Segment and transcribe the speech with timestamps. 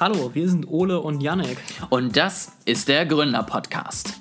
[0.00, 1.56] Hallo, wir sind Ole und Yannick.
[1.88, 4.14] Und das ist der Gründer-Podcast.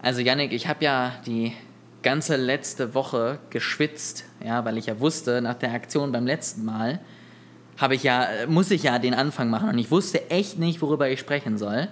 [0.00, 1.52] Also Yannick, ich habe ja die
[2.04, 7.00] ganze letzte Woche geschwitzt, ja, weil ich ja wusste, nach der Aktion beim letzten Mal
[7.78, 11.10] habe ich ja, muss ich ja den Anfang machen und ich wusste echt nicht, worüber
[11.10, 11.88] ich sprechen soll.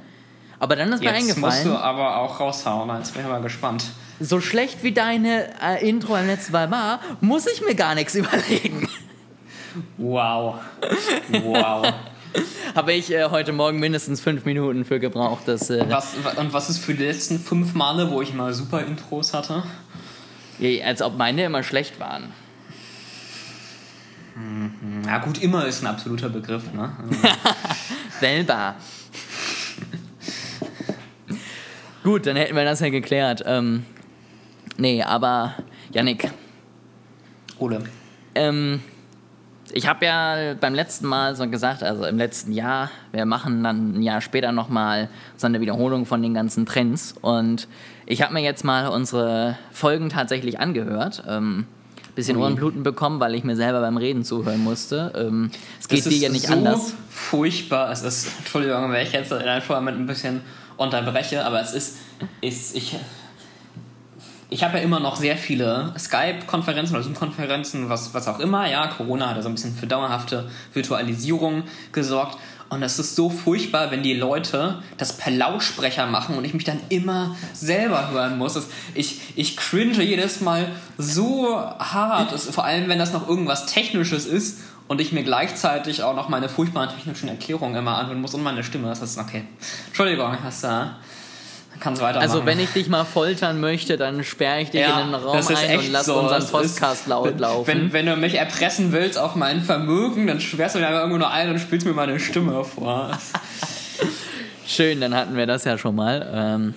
[0.60, 1.42] Aber dann ist Jetzt mir eingefallen.
[1.42, 3.86] musst du aber auch raushauen, jetzt bin ich mal gespannt.
[4.20, 8.14] So schlecht wie deine äh, Intro am letzten Mal war, muss ich mir gar nichts
[8.14, 8.88] überlegen.
[9.96, 10.56] Wow.
[11.42, 11.92] Wow.
[12.74, 15.42] Habe ich äh, heute Morgen mindestens fünf Minuten für gebraucht.
[15.46, 18.80] Das, äh, was, und was ist für die letzten fünf Male, wo ich mal super
[18.84, 19.64] Intros hatte?
[20.84, 22.32] als ob meine immer schlecht waren.
[25.06, 26.92] Ja gut, immer ist ein absoluter Begriff, ne?
[28.20, 28.76] Selber.
[32.04, 33.42] Gut, dann hätten wir das ja geklärt.
[33.46, 33.84] Ähm,
[34.76, 35.54] nee, aber
[35.92, 36.30] Yannick.
[37.58, 37.82] Ole.
[38.34, 38.80] Ähm,
[39.72, 43.98] ich habe ja beim letzten Mal so gesagt, also im letzten Jahr, wir machen dann
[43.98, 47.14] ein Jahr später nochmal so eine Wiederholung von den ganzen Trends.
[47.20, 47.68] Und
[48.06, 51.24] ich habe mir jetzt mal unsere Folgen tatsächlich angehört.
[51.26, 51.66] Ähm,
[52.14, 52.36] bisschen.
[52.36, 55.12] Ohrenbluten bekommen, weil ich mir selber beim Reden zuhören musste.
[55.16, 55.50] Ähm,
[55.80, 56.94] es geht Das dir ja nicht so anders.
[57.08, 57.90] furchtbar.
[57.90, 60.40] Es ist, Entschuldigung, wenn ich jetzt einfach mit ein bisschen
[60.76, 61.96] unterbreche, aber es ist,
[62.40, 62.96] ist ich,
[64.50, 68.68] ich habe ja immer noch sehr viele Skype-Konferenzen oder Zoom-Konferenzen, was, was auch immer.
[68.70, 72.38] Ja, Corona hat ja so ein bisschen für dauerhafte Virtualisierung gesorgt.
[72.70, 76.64] Und es ist so furchtbar, wenn die Leute das per Lautsprecher machen und ich mich
[76.64, 78.54] dann immer selber hören muss.
[78.54, 80.66] Das- Ich, ich cringe jedes Mal
[80.98, 86.02] so hart, Es- vor allem wenn das noch irgendwas Technisches ist und ich mir gleichzeitig
[86.02, 88.88] auch noch meine furchtbaren technischen Erklärungen immer anhören muss und meine Stimme.
[88.88, 89.44] Das ist okay.
[89.88, 90.86] Entschuldigung, das äh,
[91.80, 92.30] kannst weitermachen.
[92.30, 95.78] Also wenn ich dich mal foltern möchte, dann sperre ich dich in den Raum ein
[95.78, 96.18] und lass so.
[96.18, 97.66] unseren Podcast laut laufen.
[97.66, 101.18] Wenn, wenn du mich erpressen willst auf mein Vermögen, dann sperrst du mir einfach irgendwo
[101.18, 103.10] nur ein und spielst mir meine Stimme vor.
[104.66, 106.30] Schön, dann hatten wir das ja schon mal.
[106.32, 106.74] Ähm,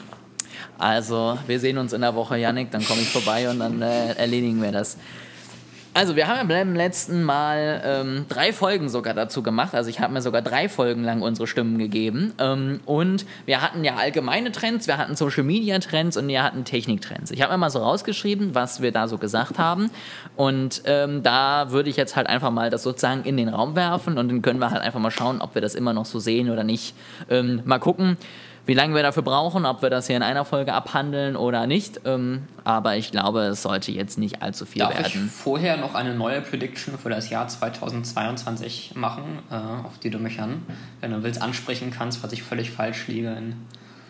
[0.77, 4.13] also, wir sehen uns in der Woche, Yannick, dann komme ich vorbei und dann äh,
[4.13, 4.97] erledigen wir das.
[5.97, 9.73] Also, wir haben ja beim letzten Mal ähm, drei Folgen sogar dazu gemacht.
[9.73, 12.35] Also, ich habe mir sogar drei Folgen lang unsere Stimmen gegeben.
[12.37, 16.65] Ähm, und wir hatten ja allgemeine Trends, wir hatten Social Media Trends und wir hatten
[16.65, 17.31] Techniktrends.
[17.31, 19.89] Ich habe mir mal so rausgeschrieben, was wir da so gesagt haben.
[20.35, 24.19] Und ähm, da würde ich jetzt halt einfach mal das sozusagen in den Raum werfen
[24.19, 26.51] und dann können wir halt einfach mal schauen, ob wir das immer noch so sehen
[26.51, 26.93] oder nicht.
[27.27, 28.17] Ähm, mal gucken
[28.67, 32.01] wie lange wir dafür brauchen, ob wir das hier in einer Folge abhandeln oder nicht.
[32.05, 35.29] Ähm, aber ich glaube, es sollte jetzt nicht allzu viel Darf ich werden.
[35.29, 40.41] vorher noch eine neue Prediction für das Jahr 2022 machen, äh, auf die du mich
[40.41, 40.65] an,
[40.99, 43.29] wenn du willst, ansprechen kannst, was ich völlig falsch liege.
[43.29, 43.55] In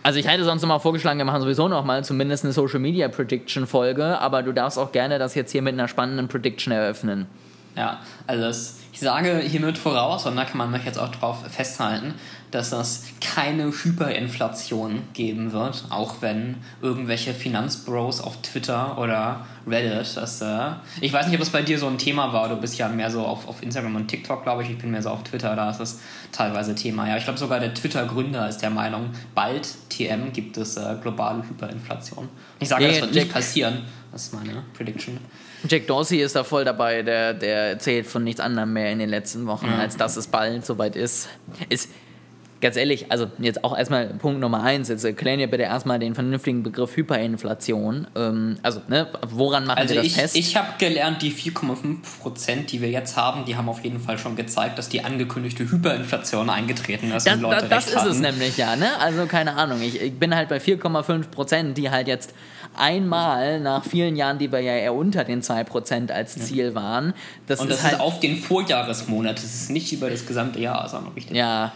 [0.02, 3.10] Also ich hätte sonst mal vorgeschlagen, wir machen sowieso noch mal zumindest eine Social Media
[3.10, 7.28] Prediction Folge, aber du darfst auch gerne das jetzt hier mit einer spannenden Prediction eröffnen.
[7.76, 11.44] Ja, also das, ich sage hiermit voraus, und da kann man mich jetzt auch drauf
[11.48, 12.16] festhalten,
[12.52, 20.42] dass es keine Hyperinflation geben wird, auch wenn irgendwelche Finanzbros auf Twitter oder Reddit das.
[20.42, 20.72] Äh,
[21.02, 22.48] ich weiß nicht, ob das bei dir so ein Thema war.
[22.48, 24.70] Du bist ja mehr so auf, auf Instagram und TikTok, glaube ich.
[24.70, 26.00] Ich bin mehr so auf Twitter, da ist es
[26.32, 27.08] teilweise Thema.
[27.08, 31.44] Ja, ich glaube sogar der Twitter-Gründer ist der Meinung, bald TM gibt es äh, globale
[31.48, 32.30] Hyperinflation.
[32.60, 33.84] Ich sage, Ja, das wird nicht passieren.
[34.12, 35.18] Das ist meine Prediction.
[35.68, 39.10] Jack Dorsey ist da voll dabei, der, der erzählt von nichts anderem mehr in den
[39.10, 41.28] letzten Wochen, als dass es bald soweit ist.
[41.70, 41.90] Ist
[42.62, 46.16] ganz ehrlich, also jetzt auch erstmal Punkt Nummer eins, jetzt erklären wir bitte erstmal den
[46.16, 48.08] vernünftigen Begriff Hyperinflation.
[48.16, 50.36] Ähm, also, ne, woran machen Also wir das ich, fest?
[50.36, 54.36] ich habe gelernt, die 4,5%, die wir jetzt haben, die haben auf jeden Fall schon
[54.36, 58.58] gezeigt, dass die angekündigte Hyperinflation eingetreten ist Das, und Leute das, das ist es nämlich
[58.58, 58.88] ja, ne?
[59.00, 59.82] Also keine Ahnung.
[59.82, 62.34] Ich, ich bin halt bei 4,5 Prozent, die halt jetzt
[62.76, 67.14] einmal nach vielen Jahren, die wir ja eher unter den 2 Prozent als Ziel waren.
[67.48, 67.94] Das Und ist das halt.
[67.96, 71.36] ist auf den Vorjahresmonat, das ist nicht über das gesamte Jahr, sondern richtig.
[71.36, 71.72] ja.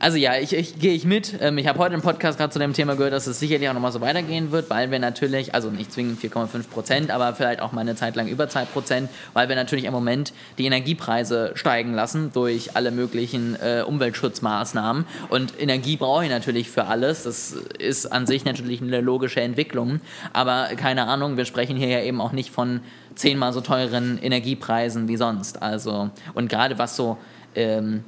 [0.00, 1.34] Also ja, ich, ich gehe ich mit.
[1.40, 3.74] Ähm, ich habe heute im Podcast gerade zu dem Thema gehört, dass es sicherlich auch
[3.74, 7.72] nochmal so weitergehen wird, weil wir natürlich, also nicht zwingend 4,5 Prozent, aber vielleicht auch
[7.72, 11.94] mal eine Zeit lang über 2 Prozent, weil wir natürlich im Moment die Energiepreise steigen
[11.94, 15.04] lassen durch alle möglichen äh, Umweltschutzmaßnahmen.
[15.30, 17.24] Und Energie brauche ich natürlich für alles.
[17.24, 20.00] Das ist an sich natürlich eine logische Entwicklung.
[20.32, 22.82] Aber keine Ahnung, wir sprechen hier ja eben auch nicht von
[23.16, 25.60] zehnmal so teuren Energiepreisen wie sonst.
[25.60, 27.18] Also, und gerade was so
[27.56, 28.04] ähm,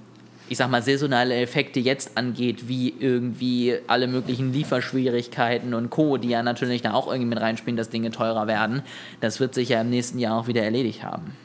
[0.51, 6.29] ich sag mal, saisonale Effekte jetzt angeht, wie irgendwie alle möglichen Lieferschwierigkeiten und Co., die
[6.29, 8.83] ja natürlich da auch irgendwie mit reinspielen, dass Dinge teurer werden,
[9.21, 11.37] das wird sich ja im nächsten Jahr auch wieder erledigt haben.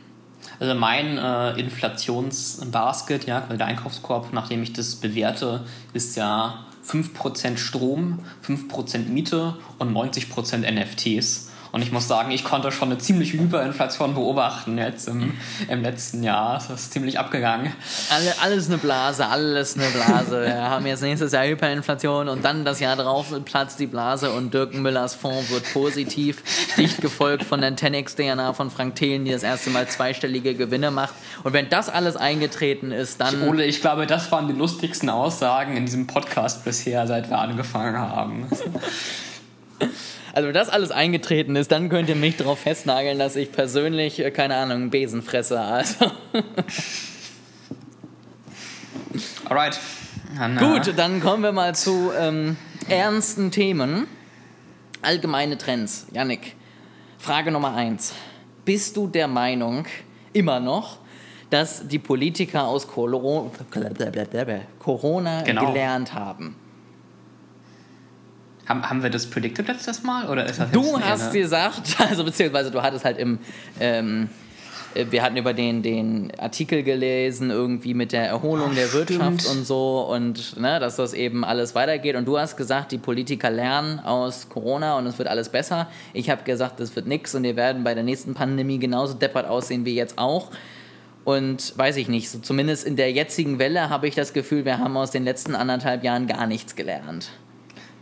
[0.60, 5.62] Also mein äh, Inflationsbasket, ja, der Einkaufskorb, nachdem ich das bewerte,
[5.94, 11.45] ist ja 5% Strom, 5% Miete und 90% NFTs.
[11.76, 15.34] Und ich muss sagen, ich konnte schon eine ziemliche Hyperinflation beobachten jetzt im,
[15.68, 16.54] im letzten Jahr.
[16.54, 17.74] Das ist ziemlich abgegangen.
[18.10, 20.44] Alle, alles eine Blase, alles eine Blase.
[20.44, 24.54] Wir haben jetzt nächstes Jahr Hyperinflation und dann das Jahr drauf platzt die Blase und
[24.54, 26.44] Dirk Müllers Fonds wird positiv,
[26.78, 31.16] dicht gefolgt von der 10x-DNA von Frank Thelen, die das erste Mal zweistellige Gewinne macht.
[31.44, 33.50] Und wenn das alles eingetreten ist, dann...
[33.50, 37.98] Ole, ich glaube, das waren die lustigsten Aussagen in diesem Podcast bisher, seit wir angefangen
[38.00, 38.48] haben.
[40.36, 44.20] Also wenn das alles eingetreten ist, dann könnt ihr mich darauf festnageln, dass ich persönlich,
[44.20, 45.60] äh, keine Ahnung, Besen fresse.
[45.62, 46.12] Also.
[49.46, 49.80] Alright.
[50.38, 52.58] Dann, Gut, dann kommen wir mal zu ähm,
[52.90, 54.08] ernsten Themen.
[55.02, 56.08] Allgemeine Trends.
[56.12, 56.58] Yannick,
[57.18, 58.14] Frage Nummer eins.
[58.66, 59.86] Bist du der Meinung,
[60.34, 60.98] immer noch,
[61.50, 63.50] dass die Politiker aus Corona
[65.44, 65.68] Genau.
[65.68, 66.58] gelernt haben?
[68.68, 70.28] Haben, haben wir das predicted letztes Mal?
[70.30, 73.38] Oder ist das Du hast eine- gesagt, also beziehungsweise du hattest halt im,
[73.80, 74.30] ähm,
[74.96, 79.42] äh, wir hatten über den, den Artikel gelesen, irgendwie mit der Erholung Ach, der Wirtschaft
[79.42, 79.58] stimmt.
[79.58, 82.16] und so und ne, dass das eben alles weitergeht.
[82.16, 85.88] Und du hast gesagt, die Politiker lernen aus Corona und es wird alles besser.
[86.14, 89.48] Ich habe gesagt, es wird nix und wir werden bei der nächsten Pandemie genauso deppert
[89.48, 90.50] aussehen wie jetzt auch.
[91.24, 94.78] Und weiß ich nicht, so zumindest in der jetzigen Welle habe ich das Gefühl, wir
[94.80, 97.30] haben aus den letzten anderthalb Jahren gar nichts gelernt.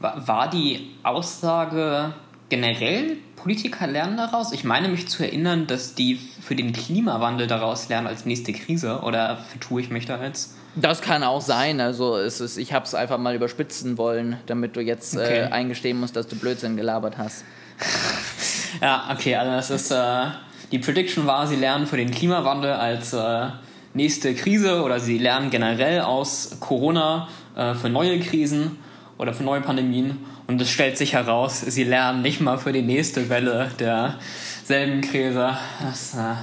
[0.03, 2.13] War, die Aussage
[2.49, 4.51] generell, Politiker lernen daraus?
[4.51, 8.99] Ich meine mich zu erinnern, dass die für den Klimawandel daraus lernen als nächste Krise.
[9.03, 10.55] Oder vertue ich mich da jetzt?
[10.75, 11.79] Das kann auch sein.
[11.79, 15.39] Also es ist, ich habe es einfach mal überspitzen wollen, damit du jetzt Okay.
[15.39, 17.43] äh, eingestehen musst, dass du Blödsinn gelabert hast.
[18.81, 20.25] Ja, okay, also das ist, äh,
[20.71, 23.49] die Prediction war, sie lernen für den Klimawandel als äh,
[23.93, 28.79] nächste Krise oder sie lernen generell aus Corona äh, für neue Krisen
[29.23, 30.17] oder für neue Pandemien
[30.47, 35.57] und es stellt sich heraus, sie lernen nicht mal für die nächste Welle derselben Krise.
[35.81, 36.35] Das, äh,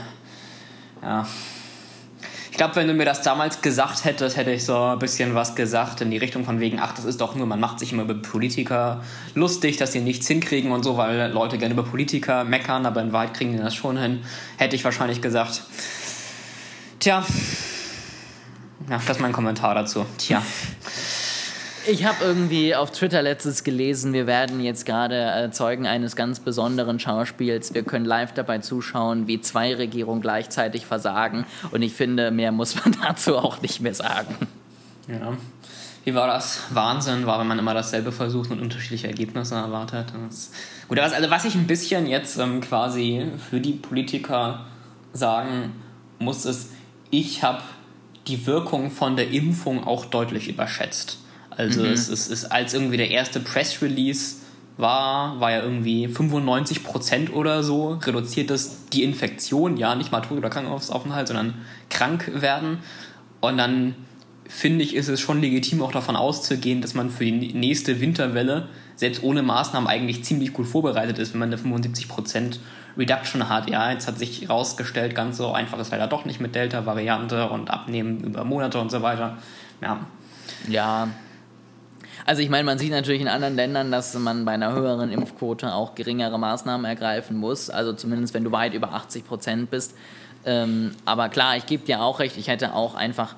[1.02, 1.26] ja.
[2.50, 5.54] Ich glaube, wenn du mir das damals gesagt hättest, hätte ich so ein bisschen was
[5.54, 8.04] gesagt in die Richtung von wegen, ach, das ist doch nur, man macht sich immer
[8.04, 9.02] über Politiker
[9.34, 13.12] lustig, dass sie nichts hinkriegen und so, weil Leute gerne über Politiker meckern, aber in
[13.12, 14.20] Wahrheit kriegen die das schon hin.
[14.56, 15.64] Hätte ich wahrscheinlich gesagt.
[16.98, 17.26] Tja.
[18.88, 20.06] Ja, das ist mein Kommentar dazu.
[20.16, 20.42] Tja.
[21.86, 26.40] Ich habe irgendwie auf Twitter letztens gelesen, wir werden jetzt gerade äh, Zeugen eines ganz
[26.40, 27.72] besonderen Schauspiels.
[27.72, 31.46] Wir können live dabei zuschauen, wie zwei Regierungen gleichzeitig versagen.
[31.70, 34.36] Und ich finde, mehr muss man dazu auch nicht mehr sagen.
[35.08, 35.36] Ja.
[36.04, 36.62] Wie war das?
[36.70, 40.12] Wahnsinn war, wenn man immer dasselbe versucht und unterschiedliche Ergebnisse erwartet.
[40.28, 40.50] Das
[40.88, 44.66] Gut, also was ich ein bisschen jetzt ähm, quasi für die Politiker
[45.12, 45.72] sagen
[46.18, 46.72] muss, ist,
[47.10, 47.62] ich habe
[48.26, 51.18] die Wirkung von der Impfung auch deutlich überschätzt.
[51.50, 54.36] Also es, ist, ist, als irgendwie der erste Press Release
[54.76, 60.20] war, war ja irgendwie 95 Prozent oder so, reduziert es die Infektion, ja, nicht mal
[60.20, 61.54] Tod oder Krankenhausaufenthalt, sondern
[61.90, 62.78] krank werden.
[63.40, 63.94] Und dann
[64.48, 68.68] finde ich, ist es schon legitim, auch davon auszugehen, dass man für die nächste Winterwelle,
[68.96, 72.58] selbst ohne Maßnahmen, eigentlich ziemlich gut vorbereitet ist, wenn man eine 75%
[72.96, 73.70] Reduction hat.
[73.70, 77.70] Ja, jetzt hat sich herausgestellt, ganz so einfach ist leider doch nicht mit Delta-Variante und
[77.70, 79.38] Abnehmen über Monate und so weiter.
[79.80, 80.00] Ja,
[80.68, 81.08] Ja.
[82.26, 85.72] Also ich meine, man sieht natürlich in anderen Ländern, dass man bei einer höheren Impfquote
[85.74, 87.70] auch geringere Maßnahmen ergreifen muss.
[87.70, 89.94] Also zumindest wenn du weit über 80 Prozent bist.
[90.44, 93.34] Ähm, aber klar, ich gebe dir auch recht, ich hätte auch einfach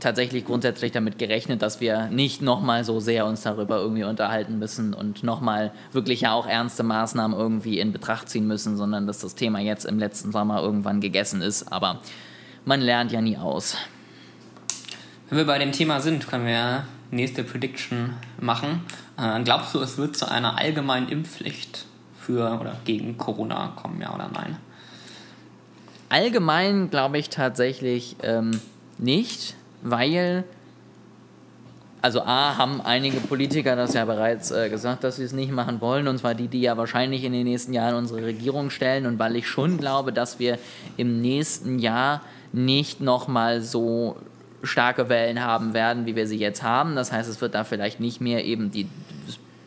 [0.00, 4.94] tatsächlich grundsätzlich damit gerechnet, dass wir nicht nochmal so sehr uns darüber irgendwie unterhalten müssen
[4.94, 9.34] und nochmal wirklich ja auch ernste Maßnahmen irgendwie in Betracht ziehen müssen, sondern dass das
[9.34, 11.70] Thema jetzt im letzten Sommer irgendwann gegessen ist.
[11.72, 12.00] Aber
[12.64, 13.76] man lernt ja nie aus.
[15.28, 18.82] Wenn wir bei dem Thema sind, können wir nächste Prediction machen.
[19.18, 21.86] Äh, glaubst du, es wird zu einer allgemeinen Impfpflicht
[22.20, 24.56] für oder gegen Corona kommen, ja oder nein?
[26.08, 28.60] Allgemein glaube ich tatsächlich ähm,
[28.98, 30.44] nicht, weil,
[32.02, 35.80] also A, haben einige Politiker das ja bereits äh, gesagt, dass sie es nicht machen
[35.80, 39.18] wollen, und zwar die, die ja wahrscheinlich in den nächsten Jahren unsere Regierung stellen, und
[39.18, 40.58] weil ich schon glaube, dass wir
[40.96, 42.20] im nächsten Jahr
[42.52, 44.16] nicht nochmal so
[44.64, 46.96] starke Wellen haben werden, wie wir sie jetzt haben.
[46.96, 48.88] Das heißt, es wird da vielleicht nicht mehr eben die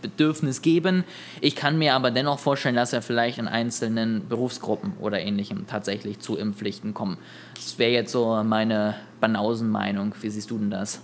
[0.01, 1.04] Bedürfnis geben.
[1.42, 6.20] Ich kann mir aber dennoch vorstellen, dass er vielleicht in einzelnen Berufsgruppen oder ähnlichem tatsächlich
[6.20, 7.18] zu Impfpflichten kommen.
[7.56, 10.13] Das wäre jetzt so meine Banausenmeinung.
[10.22, 11.01] Wie siehst du denn das?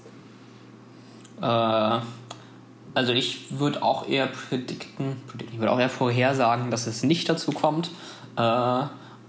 [1.42, 2.00] Äh,
[2.96, 5.18] also ich würde auch eher predikten,
[5.52, 7.90] ich würde auch eher vorhersagen, dass es nicht dazu kommt.
[8.38, 8.84] Äh,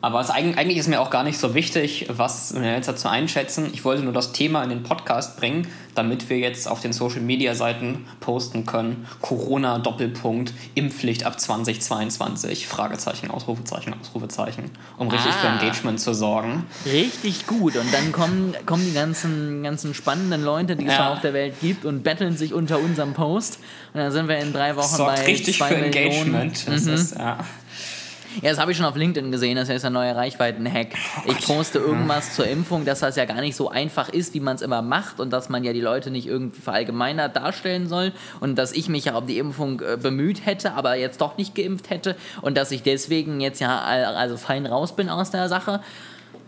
[0.04, 3.70] Aber es, eigentlich ist mir auch gar nicht so wichtig, was wir jetzt dazu einschätzen.
[3.72, 7.22] Ich wollte nur das Thema in den Podcast bringen, damit wir jetzt auf den Social
[7.22, 9.06] Media Seiten posten können.
[9.22, 16.66] Corona Doppelpunkt Impfpflicht ab 2022 Fragezeichen Ausrufezeichen Ausrufezeichen, um richtig ah, für Engagement zu sorgen.
[16.84, 21.14] Richtig gut und dann kommen, kommen die ganzen ganzen spannenden Leute, die es ja.
[21.14, 23.58] auf der Welt gibt und betteln sich unter unserem Post
[23.94, 26.34] und dann sind wir in drei Wochen Sorgt bei richtig zwei für Millionen.
[26.34, 26.68] Engagement.
[26.68, 26.92] Das mhm.
[26.92, 27.38] ist, ja.
[28.42, 30.88] Ja, das habe ich schon auf LinkedIn gesehen, das ist ein neuer Reichweiten-Hack.
[31.26, 34.40] Oh ich poste irgendwas zur Impfung, dass das ja gar nicht so einfach ist, wie
[34.40, 38.12] man es immer macht und dass man ja die Leute nicht irgendwie verallgemeinert darstellen soll
[38.40, 41.54] und dass ich mich ja um die Impfung äh, bemüht hätte, aber jetzt doch nicht
[41.54, 45.80] geimpft hätte und dass ich deswegen jetzt ja also fein raus bin aus der Sache.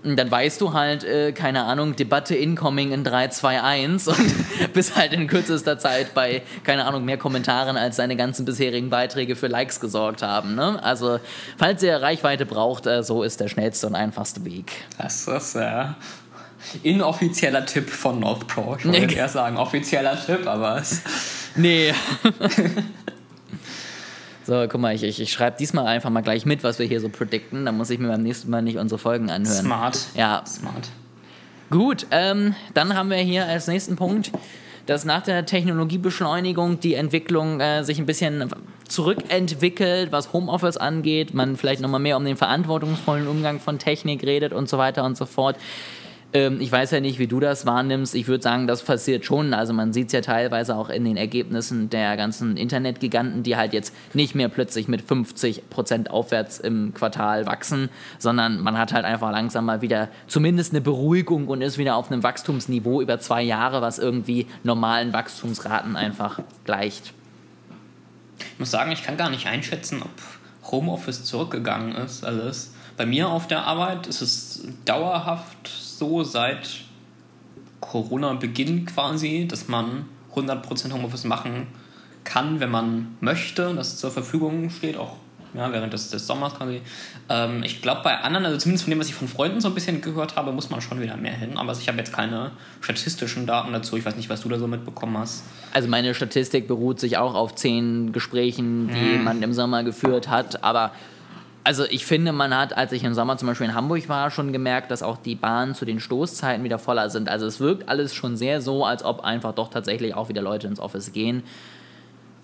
[0.06, 4.72] Und dann weißt du halt, äh, keine Ahnung, Debatte incoming in 3, 2, 1 und
[4.72, 9.34] bist halt in kürzester Zeit bei, keine Ahnung, mehr Kommentaren als deine ganzen bisherigen Beiträge
[9.34, 10.54] für Likes gesorgt haben.
[10.54, 10.80] Ne?
[10.82, 11.18] Also,
[11.58, 14.70] falls ihr Reichweite braucht, äh, so ist der schnellste und einfachste Weg.
[14.96, 15.96] Das ist ja.
[16.84, 18.76] Inoffizieller Tipp von North Pro.
[18.78, 19.14] Ich wollte nee.
[19.14, 21.02] eher sagen, offizieller Tipp, aber es.
[21.56, 21.92] Nee.
[24.47, 27.00] So, guck mal, ich, ich, ich schreibe diesmal einfach mal gleich mit, was wir hier
[27.00, 27.65] so predikten.
[27.65, 29.65] Dann muss ich mir beim nächsten Mal nicht unsere Folgen anhören.
[29.65, 29.99] Smart.
[30.15, 30.45] Ja.
[30.47, 30.88] Smart.
[31.69, 34.31] Gut, ähm, dann haben wir hier als nächsten Punkt,
[34.87, 38.49] dass nach der Technologiebeschleunigung die Entwicklung äh, sich ein bisschen
[38.87, 41.35] zurückentwickelt, was Homeoffice angeht.
[41.35, 45.17] Man vielleicht nochmal mehr um den verantwortungsvollen Umgang von Technik redet und so weiter und
[45.17, 45.57] so fort.
[46.37, 48.14] Ähm, ich weiß ja nicht, wie du das wahrnimmst.
[48.14, 49.55] Ich würde sagen, das passiert schon.
[49.55, 53.73] Also man sieht es ja teilweise auch in den Ergebnissen der ganzen Internetgiganten, die halt
[53.73, 57.88] jetzt nicht mehr plötzlich mit 50 Prozent aufwärts im Quartal wachsen,
[58.19, 62.12] sondern man hat halt einfach langsam mal wieder zumindest eine Beruhigung und ist wieder auf
[62.12, 67.14] einem Wachstumsniveau über zwei Jahre, was irgendwie normalen Wachstumsraten einfach gleicht.
[68.38, 72.75] Ich muss sagen, ich kann gar nicht einschätzen, ob Homeoffice zurückgegangen ist, alles.
[72.99, 76.69] Bei mir auf der Arbeit ist es dauerhaft so seit
[77.81, 81.69] Corona-Beginn quasi, dass man 100% Homeoffice machen
[82.25, 85.17] kann, wenn man möchte, das zur Verfügung steht, auch
[85.55, 86.83] ja, während des, des Sommers quasi.
[87.29, 89.75] Ähm, ich glaube, bei anderen, also zumindest von dem, was ich von Freunden so ein
[89.75, 91.57] bisschen gehört habe, muss man schon wieder mehr hin.
[91.57, 92.50] Aber ich habe jetzt keine
[92.81, 93.97] statistischen Daten dazu.
[93.97, 95.45] Ich weiß nicht, was du da so mitbekommen hast.
[95.73, 99.25] Also meine Statistik beruht sich auch auf zehn Gesprächen, die mhm.
[99.25, 100.62] man im Sommer geführt hat.
[100.62, 100.93] Aber
[101.66, 104.52] also ich finde, man hat, als ich im Sommer zum Beispiel in Hamburg war, schon
[104.52, 107.28] gemerkt, dass auch die Bahnen zu den Stoßzeiten wieder voller sind.
[107.28, 110.68] Also es wirkt alles schon sehr so, als ob einfach doch tatsächlich auch wieder Leute
[110.68, 111.42] ins Office gehen.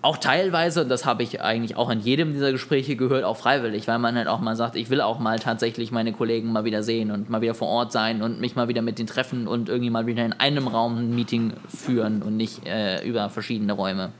[0.01, 3.97] Auch teilweise, das habe ich eigentlich auch in jedem dieser Gespräche gehört, auch freiwillig, weil
[3.97, 7.09] man halt auch mal sagt, ich will auch mal tatsächlich meine Kollegen mal wieder sehen
[7.09, 9.89] und mal wieder vor Ort sein und mich mal wieder mit denen treffen und irgendwie
[9.89, 14.11] mal wieder in einem Raum ein Meeting führen und nicht äh, über verschiedene Räume.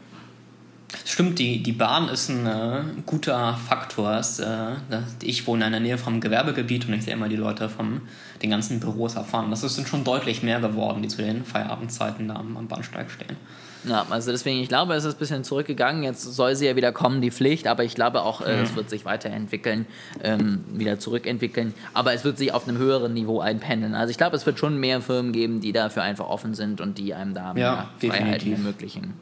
[1.05, 4.13] Stimmt, die, die Bahn ist ein äh, guter Faktor.
[4.13, 4.75] Es, äh,
[5.21, 8.01] ich wohne in der Nähe vom Gewerbegebiet und ich sehe immer die Leute von
[8.41, 9.50] den ganzen Büros erfahren.
[9.50, 13.38] Das sind schon deutlich mehr geworden, die zu den Feierabendzeiten da am, am Bahnsteig stehen.
[13.85, 16.03] Ja, also deswegen, ich glaube, es ist ein bisschen zurückgegangen.
[16.03, 18.63] Jetzt soll sie ja wieder kommen, die Pflicht, aber ich glaube auch, äh, mhm.
[18.63, 19.85] es wird sich weiterentwickeln,
[20.23, 21.73] ähm, wieder zurückentwickeln.
[21.93, 23.93] Aber es wird sich auf einem höheren Niveau einpendeln.
[23.93, 26.97] Also ich glaube, es wird schon mehr Firmen geben, die dafür einfach offen sind und
[26.97, 29.13] die einem da mehr ja, Freiheit ermöglichen.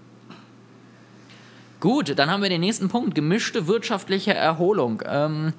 [1.81, 5.01] Gut, dann haben wir den nächsten Punkt, gemischte wirtschaftliche Erholung.
[5.03, 5.51] Ähm,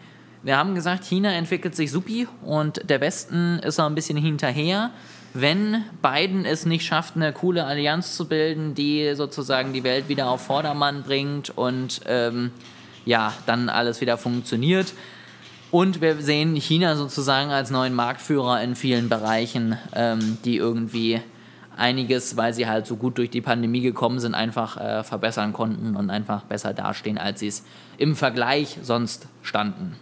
[0.44, 4.92] wir haben gesagt, China entwickelt sich supi und der Westen ist noch ein bisschen hinterher.
[5.34, 10.28] Wenn Biden es nicht schafft, eine coole Allianz zu bilden, die sozusagen die Welt wieder
[10.28, 12.52] auf Vordermann bringt und ähm,
[13.04, 14.94] ja, dann alles wieder funktioniert.
[15.72, 21.20] Und wir sehen China sozusagen als neuen Marktführer in vielen Bereichen, ähm, die irgendwie
[21.76, 25.96] einiges, weil sie halt so gut durch die Pandemie gekommen sind, einfach äh, verbessern konnten
[25.96, 27.64] und einfach besser dastehen, als sie es
[27.98, 29.96] im Vergleich sonst standen.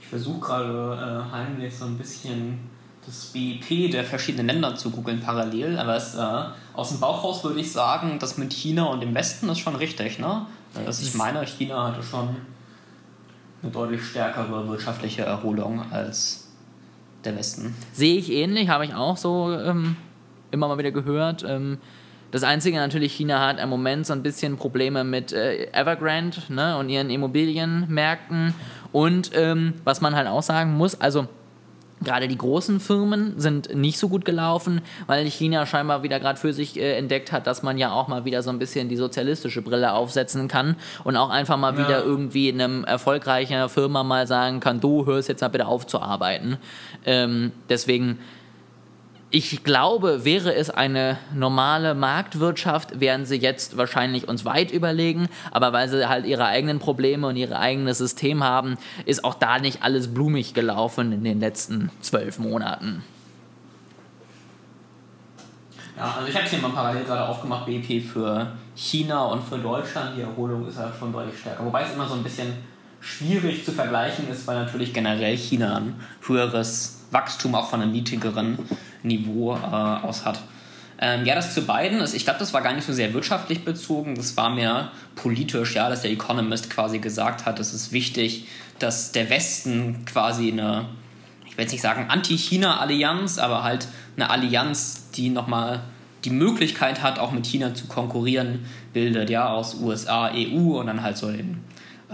[0.00, 2.58] Ich versuche gerade äh, heimlich so ein bisschen
[3.06, 7.42] das BIP der verschiedenen Länder zu googeln parallel, aber es, äh, aus dem Bauch raus
[7.42, 10.46] würde ich sagen, das mit China und dem Westen ist schon richtig, ne?
[10.86, 12.36] Also ich meine, China hatte schon
[13.62, 16.48] eine deutlich stärkere wirtschaftliche Erholung als
[17.24, 17.74] der Westen.
[17.92, 19.96] Sehe ich ähnlich, habe ich auch so ähm,
[20.50, 21.44] immer mal wieder gehört.
[21.46, 21.78] Ähm,
[22.30, 26.78] das Einzige natürlich, China hat im Moment so ein bisschen Probleme mit äh, Evergrande ne,
[26.78, 28.54] und ihren Immobilienmärkten.
[28.92, 31.26] Und ähm, was man halt auch sagen muss, also
[32.02, 36.52] gerade die großen Firmen sind nicht so gut gelaufen, weil China scheinbar wieder gerade für
[36.52, 39.60] sich äh, entdeckt hat, dass man ja auch mal wieder so ein bisschen die sozialistische
[39.60, 41.84] Brille aufsetzen kann und auch einfach mal ja.
[41.84, 45.86] wieder irgendwie in einem erfolgreichen Firma mal sagen kann, du hörst jetzt mal bitte auf
[45.86, 46.58] zu arbeiten.
[47.04, 48.18] Ähm, deswegen
[49.32, 55.28] ich glaube, wäre es eine normale Marktwirtschaft, wären sie jetzt wahrscheinlich uns weit überlegen.
[55.52, 59.60] Aber weil sie halt ihre eigenen Probleme und ihr eigenes System haben, ist auch da
[59.60, 63.04] nicht alles blumig gelaufen in den letzten zwölf Monaten.
[65.96, 70.16] Ja, also ich habe hier mal parallel gerade aufgemacht, BIP für China und für Deutschland.
[70.16, 71.64] Die Erholung ist ja schon deutlich stärker.
[71.64, 72.54] Wobei es immer so ein bisschen
[73.00, 78.58] schwierig zu vergleichen ist, weil natürlich generell China ein höheres Wachstum auch von einem niedrigeren
[79.02, 80.40] Niveau äh, aus hat.
[81.02, 82.02] Ähm, ja, das zu beiden.
[82.14, 85.88] Ich glaube, das war gar nicht so sehr wirtschaftlich bezogen, das war mehr politisch, ja,
[85.88, 88.46] dass der Economist quasi gesagt hat, es ist wichtig,
[88.78, 90.86] dass der Westen quasi eine,
[91.46, 95.80] ich will jetzt nicht sagen Anti-China-Allianz, aber halt eine Allianz, die nochmal
[96.24, 101.02] die Möglichkeit hat, auch mit China zu konkurrieren, bildet, ja, aus USA, EU und dann
[101.02, 101.64] halt so den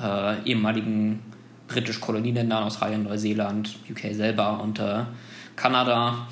[0.00, 1.20] äh, ehemaligen
[1.66, 5.04] britisch Kolonieländern, Australien, Neuseeland, UK selber und äh,
[5.56, 6.28] Kanada.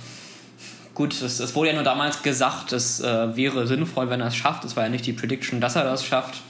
[0.94, 4.64] Gut, es, wurde ja nur damals gesagt, es äh, wäre sinnvoll, wenn er es schafft.
[4.64, 6.40] Es war ja nicht die Prediction, dass er das schafft.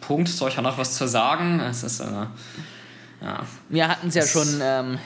[0.00, 0.28] Punkt.
[0.28, 1.60] Soll ich da noch was zu sagen?
[1.60, 2.04] Es ist, äh,
[3.20, 3.40] ja.
[3.68, 4.98] Wir hatten es ja schon, ähm,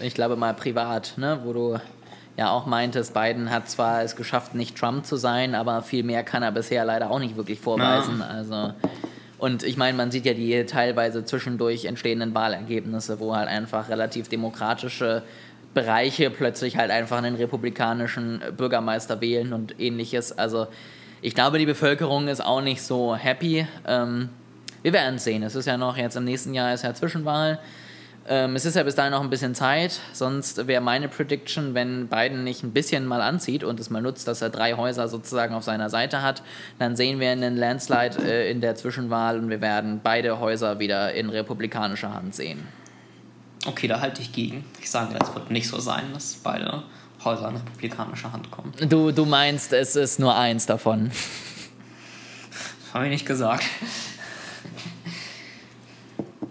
[0.00, 1.80] ich glaube mal privat, ne, wo du
[2.36, 6.22] ja auch meintest, Biden hat zwar es geschafft, nicht Trump zu sein, aber viel mehr
[6.22, 8.20] kann er bisher leider auch nicht wirklich vorweisen.
[8.20, 8.26] Ja.
[8.26, 8.72] Also
[9.38, 14.28] und ich meine, man sieht ja die teilweise zwischendurch entstehenden Wahlergebnisse, wo halt einfach relativ
[14.28, 15.22] demokratische
[15.74, 20.36] Bereiche plötzlich halt einfach einen republikanischen Bürgermeister wählen und ähnliches.
[20.36, 20.66] Also
[21.20, 23.66] ich glaube, die Bevölkerung ist auch nicht so happy.
[23.86, 24.30] Ähm,
[24.82, 25.42] wir werden sehen.
[25.42, 27.58] Es ist ja noch jetzt im nächsten Jahr ist ja Zwischenwahl.
[28.30, 32.08] Ähm, es ist ja bis dahin noch ein bisschen Zeit, sonst wäre meine Prediction, wenn
[32.08, 35.54] Biden nicht ein bisschen mal anzieht und es mal nutzt, dass er drei Häuser sozusagen
[35.54, 36.42] auf seiner Seite hat,
[36.78, 41.14] dann sehen wir einen Landslide äh, in der Zwischenwahl und wir werden beide Häuser wieder
[41.14, 42.68] in republikanischer Hand sehen.
[43.66, 44.64] Okay, da halte ich gegen.
[44.80, 46.82] Ich sage, es wird nicht so sein, dass beide
[47.24, 48.72] Häuser in republikanischer Hand kommen.
[48.88, 51.10] Du, du meinst, es ist nur eins davon.
[52.88, 53.64] Das habe ich nicht gesagt.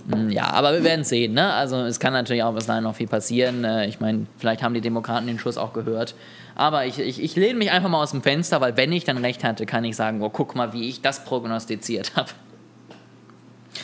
[0.10, 1.34] Hm, ja, aber wir werden sehen.
[1.34, 1.52] Ne?
[1.52, 3.64] Also es kann natürlich auch bis dahin noch viel passieren.
[3.64, 6.16] Äh, ich meine, vielleicht haben die Demokraten den Schuss auch gehört.
[6.56, 9.18] Aber ich, ich, ich lehne mich einfach mal aus dem Fenster, weil wenn ich dann
[9.18, 12.30] recht hatte, kann ich sagen, oh, guck mal, wie ich das prognostiziert habe.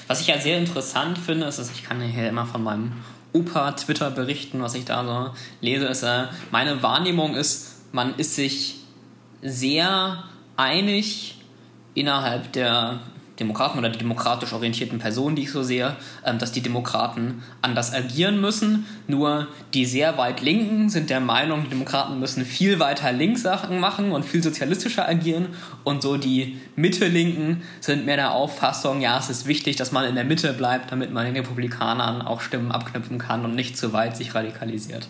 [0.07, 2.93] Was ich ja sehr interessant finde, ist, dass ich kann hier immer von meinem
[3.33, 8.35] Opa Twitter berichten, was ich da so lese, ist, äh, meine Wahrnehmung ist, man ist
[8.35, 8.75] sich
[9.41, 10.23] sehr
[10.55, 11.37] einig
[11.95, 12.99] innerhalb der
[13.39, 17.93] Demokraten oder die demokratisch orientierten Personen, die ich so sehe, ähm, dass die Demokraten anders
[17.93, 18.85] agieren müssen.
[19.07, 23.79] Nur die sehr weit Linken sind der Meinung, die Demokraten müssen viel weiter links Sachen
[23.79, 25.47] machen und viel sozialistischer agieren.
[25.83, 30.15] Und so die Mitte-Linken sind mehr der Auffassung, ja, es ist wichtig, dass man in
[30.15, 34.15] der Mitte bleibt, damit man den Republikanern auch Stimmen abknüpfen kann und nicht zu weit
[34.15, 35.07] sich radikalisiert.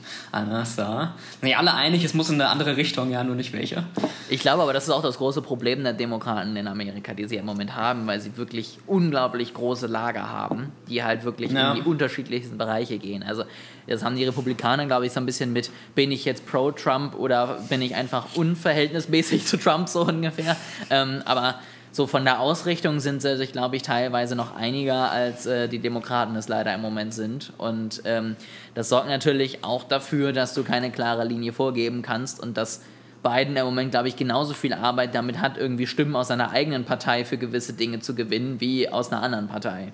[1.42, 3.84] Sind ja alle einig, es muss in eine andere Richtung, ja, nur nicht welche.
[4.30, 7.36] Ich glaube aber, das ist auch das große Problem der Demokraten in Amerika, die sie
[7.36, 11.72] im Moment haben, weil sie wirklich unglaublich große Lager haben, die halt wirklich ja.
[11.72, 13.24] in die unterschiedlichsten Bereiche gehen.
[13.24, 13.44] Also
[13.88, 17.60] das haben die Republikaner, glaube ich, so ein bisschen mit, bin ich jetzt pro-Trump oder
[17.70, 20.56] bin ich einfach unverhältnismäßig zu Trump so ungefähr.
[20.92, 21.56] Ähm, aber
[21.92, 25.80] so von der Ausrichtung sind sie sich, glaube ich, teilweise noch einiger, als äh, die
[25.80, 27.52] Demokraten es leider im Moment sind.
[27.58, 28.36] Und ähm,
[28.76, 32.84] das sorgt natürlich auch dafür, dass du keine klare Linie vorgeben kannst und dass
[33.24, 36.84] Biden im Moment, glaube ich, genauso viel Arbeit damit hat, irgendwie Stimmen aus seiner eigenen
[36.84, 39.92] Partei für gewisse Dinge zu gewinnen, wie aus einer anderen Partei.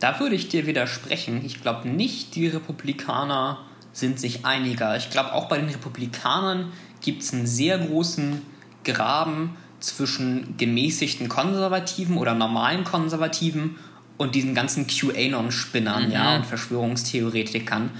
[0.00, 1.44] Da würde ich dir widersprechen.
[1.44, 3.58] Ich glaube nicht, die Republikaner
[3.92, 4.96] sind sich einiger.
[4.96, 8.42] Ich glaube, auch bei den Republikanern gibt es einen sehr großen
[8.84, 13.76] Graben zwischen gemäßigten Konservativen oder normalen Konservativen
[14.16, 16.12] und diesen ganzen QAnon-Spinnern mhm.
[16.12, 17.90] ja, und Verschwörungstheoretikern.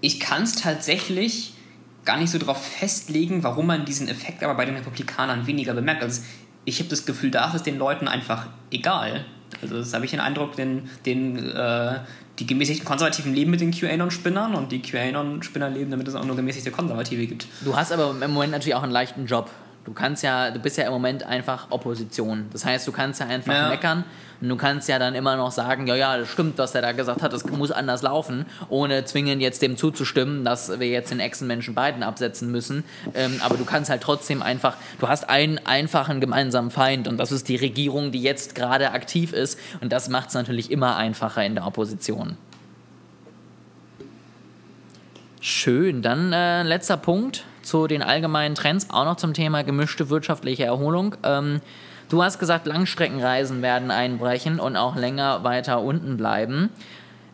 [0.00, 1.54] ich kann es tatsächlich
[2.04, 6.02] gar nicht so darauf festlegen, warum man diesen Effekt aber bei den Republikanern weniger bemerkt.
[6.02, 6.22] Also
[6.64, 9.24] ich habe das Gefühl, da ist es den Leuten einfach egal.
[9.60, 11.98] Also das habe ich den Eindruck, den, den, äh,
[12.38, 16.36] die gemäßigten Konservativen leben mit den QAnon-Spinnern und die QAnon-Spinner leben, damit es auch nur
[16.36, 17.46] gemäßigte Konservative gibt.
[17.60, 19.50] Du hast aber im Moment natürlich auch einen leichten Job.
[19.84, 22.46] Du kannst ja, du bist ja im Moment einfach Opposition.
[22.52, 23.68] Das heißt, du kannst ja einfach ja.
[23.68, 24.04] meckern
[24.42, 26.90] und du kannst ja dann immer noch sagen, ja, ja, das stimmt, was der da
[26.90, 31.20] gesagt hat, das muss anders laufen, ohne zwingend jetzt dem zuzustimmen, dass wir jetzt den
[31.20, 32.82] Echsenmenschen beiden absetzen müssen.
[33.14, 37.30] Ähm, aber du kannst halt trotzdem einfach, du hast einen einfachen gemeinsamen Feind und das
[37.30, 41.44] ist die Regierung, die jetzt gerade aktiv ist und das macht es natürlich immer einfacher
[41.46, 42.36] in der Opposition.
[45.40, 50.64] Schön, dann äh, letzter Punkt zu den allgemeinen Trends, auch noch zum Thema gemischte wirtschaftliche
[50.64, 51.14] Erholung.
[51.22, 51.60] Ähm,
[52.12, 56.68] du hast gesagt, Langstreckenreisen werden einbrechen und auch länger weiter unten bleiben.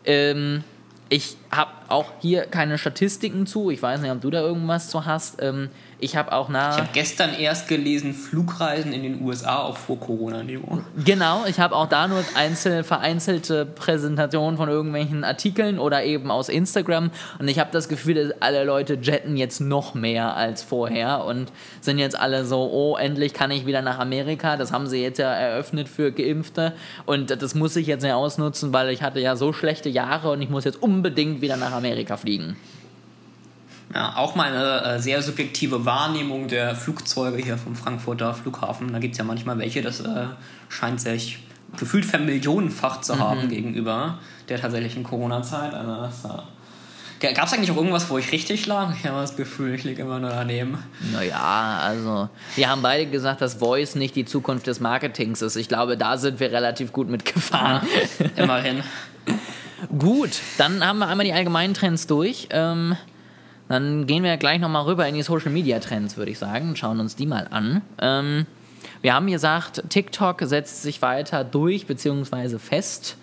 [0.05, 0.63] Ähm,
[1.09, 3.71] ich habe auch hier keine Statistiken zu.
[3.71, 5.41] Ich weiß nicht, ob du da irgendwas zu hast.
[5.41, 5.69] Ähm,
[6.01, 6.75] ich habe auch nach.
[6.75, 10.79] Ich habe gestern erst gelesen, Flugreisen in den USA auf Vor-Corona-Niveau.
[11.03, 16.47] Genau, ich habe auch da nur einzel, vereinzelte Präsentationen von irgendwelchen Artikeln oder eben aus
[16.47, 17.11] Instagram.
[17.39, 21.51] Und ich habe das Gefühl, dass alle Leute jetten jetzt noch mehr als vorher und
[21.81, 24.55] sind jetzt alle so, oh, endlich kann ich wieder nach Amerika.
[24.55, 26.73] Das haben sie jetzt ja eröffnet für Geimpfte.
[27.05, 30.41] Und das muss ich jetzt nicht ausnutzen, weil ich hatte ja so schlechte Jahre und
[30.41, 32.55] ich muss jetzt unbedingt wieder nach Amerika fliegen.
[33.93, 38.93] Ja, auch meine äh, sehr subjektive Wahrnehmung der Flugzeuge hier vom Frankfurter Flughafen.
[38.93, 40.25] Da gibt es ja manchmal welche, das äh,
[40.69, 41.39] scheint sich
[41.77, 43.49] gefühlt vermillionenfacht zu haben mhm.
[43.49, 45.73] gegenüber der tatsächlichen Corona-Zeit.
[45.73, 46.43] Also
[47.21, 48.93] äh, Gab es eigentlich auch irgendwas, wo ich richtig lag?
[48.95, 50.77] Ich habe das Gefühl, ich liege immer nur daneben.
[51.11, 55.55] Naja, also wir haben beide gesagt, dass Voice nicht die Zukunft des Marketings ist.
[55.55, 57.85] Ich glaube, da sind wir relativ gut mitgefahren.
[58.19, 58.83] Ja, immerhin.
[59.97, 62.47] gut, dann haben wir einmal die allgemeinen Trends durch.
[62.51, 62.95] Ähm,
[63.67, 66.77] dann gehen wir gleich nochmal rüber in die Social Media Trends, würde ich sagen, und
[66.77, 67.81] schauen uns die mal an.
[67.99, 68.45] Ähm,
[69.01, 73.17] wir haben gesagt, TikTok setzt sich weiter durch, beziehungsweise fest.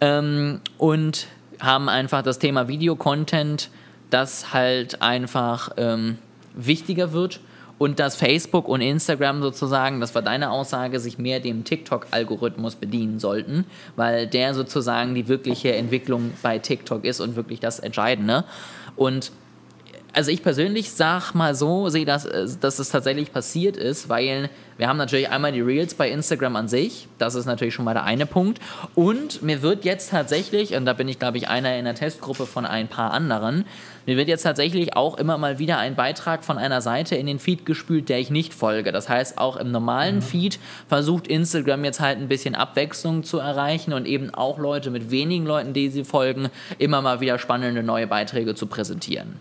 [0.00, 1.26] Ähm, und
[1.60, 3.70] haben einfach das Thema Videocontent,
[4.10, 6.18] das halt einfach ähm,
[6.54, 7.40] wichtiger wird
[7.78, 13.18] und dass Facebook und Instagram sozusagen, das war deine Aussage, sich mehr dem TikTok-Algorithmus bedienen
[13.18, 13.64] sollten,
[13.96, 18.44] weil der sozusagen die wirkliche Entwicklung bei TikTok ist und wirklich das Entscheidende.
[18.96, 19.32] Und
[20.18, 24.50] also ich persönlich sag mal so, sehe, dass, äh, dass es tatsächlich passiert ist, weil
[24.76, 27.94] wir haben natürlich einmal die Reels bei Instagram an sich, das ist natürlich schon mal
[27.94, 28.60] der eine Punkt.
[28.96, 32.46] Und mir wird jetzt tatsächlich, und da bin ich glaube ich einer in der Testgruppe
[32.46, 33.64] von ein paar anderen,
[34.06, 37.38] mir wird jetzt tatsächlich auch immer mal wieder ein Beitrag von einer Seite in den
[37.38, 38.90] Feed gespült, der ich nicht folge.
[38.90, 40.22] Das heißt, auch im normalen mhm.
[40.22, 45.12] Feed versucht Instagram jetzt halt ein bisschen Abwechslung zu erreichen und eben auch Leute mit
[45.12, 49.38] wenigen Leuten, die sie folgen, immer mal wieder spannende neue Beiträge zu präsentieren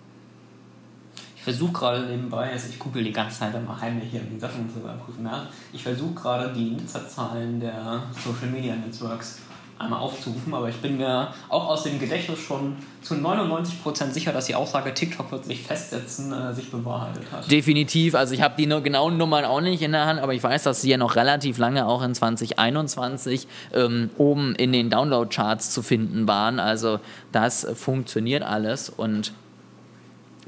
[1.47, 4.79] versuche gerade nebenbei, also ich google die ganze Zeit immer heimlich hier, die Sachen zu
[4.79, 5.45] überprüfen nach.
[5.71, 9.39] Ich versuche gerade die Nutzerzahlen der Social Media Networks
[9.79, 14.47] einmal aufzurufen, aber ich bin mir auch aus dem Gedächtnis schon zu 99% sicher, dass
[14.47, 17.49] die Aussage TikTok wird sich festsetzen, äh, sich bewahrheitet hat.
[17.49, 20.63] Definitiv, also ich habe die genauen Nummern auch nicht in der Hand, aber ich weiß,
[20.63, 25.81] dass sie ja noch relativ lange auch in 2021 ähm, oben in den Download-Charts zu
[25.81, 26.59] finden waren.
[26.59, 26.99] Also
[27.31, 29.31] das funktioniert alles und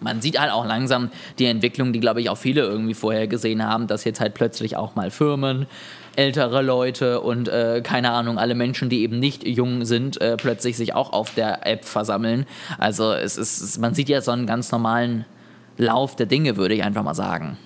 [0.02, 3.66] man sieht halt auch langsam die Entwicklung, die, glaube ich, auch viele irgendwie vorher gesehen
[3.66, 5.68] haben, dass jetzt halt plötzlich auch mal Firmen,
[6.16, 10.76] ältere Leute und äh, keine Ahnung, alle Menschen, die eben nicht jung sind, äh, plötzlich
[10.76, 12.46] sich auch auf der App versammeln.
[12.78, 15.26] Also es ist, man sieht ja so einen ganz normalen
[15.78, 17.58] Lauf der Dinge, würde ich einfach mal sagen.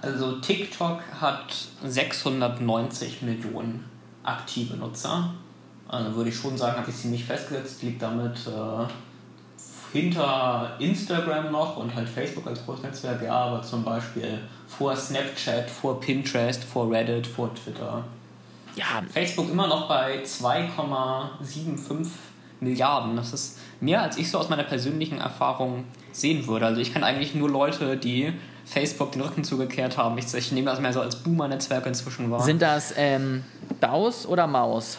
[0.00, 3.84] Also TikTok hat 690 Millionen
[4.24, 5.34] aktive Nutzer.
[5.86, 8.86] Also würde ich schon sagen, habe ich ziemlich festgesetzt, liegt damit äh,
[9.92, 15.70] hinter Instagram noch und halt Facebook als großes Netzwerk, ja, aber zum Beispiel vor Snapchat,
[15.70, 18.04] vor Pinterest, vor Reddit, vor Twitter.
[18.74, 19.02] Ja.
[19.12, 22.06] Facebook immer noch bei 2,75
[22.60, 23.16] Milliarden.
[23.16, 26.66] Das ist mehr, als ich so aus meiner persönlichen Erfahrung sehen würde.
[26.66, 28.32] Also ich kenne eigentlich nur Leute, die
[28.64, 30.16] Facebook den Rücken zugekehrt haben.
[30.16, 32.40] Ich, ich nehme das mehr so als Boomer-Netzwerk inzwischen wahr.
[32.40, 33.44] Sind das ähm,
[33.80, 34.98] DAUs oder Maus?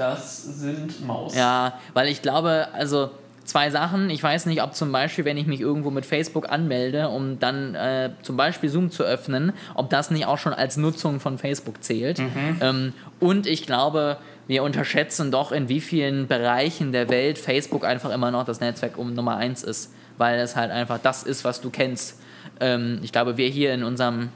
[0.00, 1.34] Das sind Maus.
[1.34, 3.10] Ja, weil ich glaube, also
[3.44, 4.08] zwei Sachen.
[4.08, 7.74] Ich weiß nicht, ob zum Beispiel, wenn ich mich irgendwo mit Facebook anmelde, um dann
[7.74, 11.84] äh, zum Beispiel Zoom zu öffnen, ob das nicht auch schon als Nutzung von Facebook
[11.84, 12.18] zählt.
[12.18, 12.56] Mhm.
[12.62, 18.10] Ähm, und ich glaube, wir unterschätzen doch, in wie vielen Bereichen der Welt Facebook einfach
[18.10, 21.60] immer noch das Netzwerk um Nummer eins ist, weil es halt einfach das ist, was
[21.60, 22.18] du kennst.
[22.58, 24.30] Ähm, ich glaube, wir hier in unserem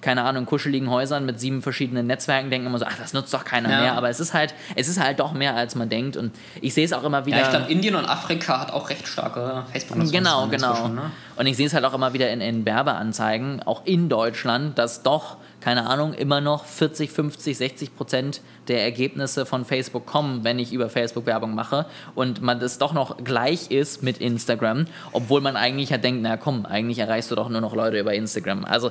[0.00, 3.44] keine Ahnung, kuscheligen Häusern mit sieben verschiedenen Netzwerken denken immer so, ach, das nutzt doch
[3.44, 3.80] keiner ja.
[3.80, 3.94] mehr.
[3.94, 6.16] Aber es ist halt, es ist halt doch mehr, als man denkt.
[6.16, 7.38] Und ich sehe es auch immer wieder.
[7.38, 10.88] Ja, ich glaube, Indien und Afrika hat auch recht starke facebook Genau, genau.
[10.88, 11.10] Ne?
[11.36, 15.02] Und ich sehe es halt auch immer wieder in, in Werbeanzeigen, auch in Deutschland, dass
[15.02, 20.58] doch, keine Ahnung, immer noch 40, 50, 60 Prozent der Ergebnisse von Facebook kommen, wenn
[20.58, 25.40] ich über Facebook Werbung mache und man das doch noch gleich ist mit Instagram, obwohl
[25.40, 28.64] man eigentlich ja denkt, na komm, eigentlich erreichst du doch nur noch Leute über Instagram.
[28.64, 28.90] Also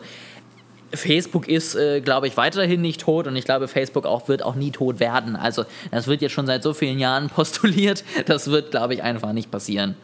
[0.94, 4.56] Facebook ist, äh, glaube ich, weiterhin nicht tot und ich glaube, Facebook auch, wird auch
[4.56, 5.36] nie tot werden.
[5.36, 9.34] Also das wird jetzt schon seit so vielen Jahren postuliert, das wird, glaube ich, einfach
[9.34, 9.96] nicht passieren.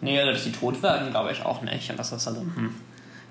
[0.00, 1.90] Nee, dass sie tot werden, glaube ich auch nicht.
[1.90, 2.74] Und das ist also, hm.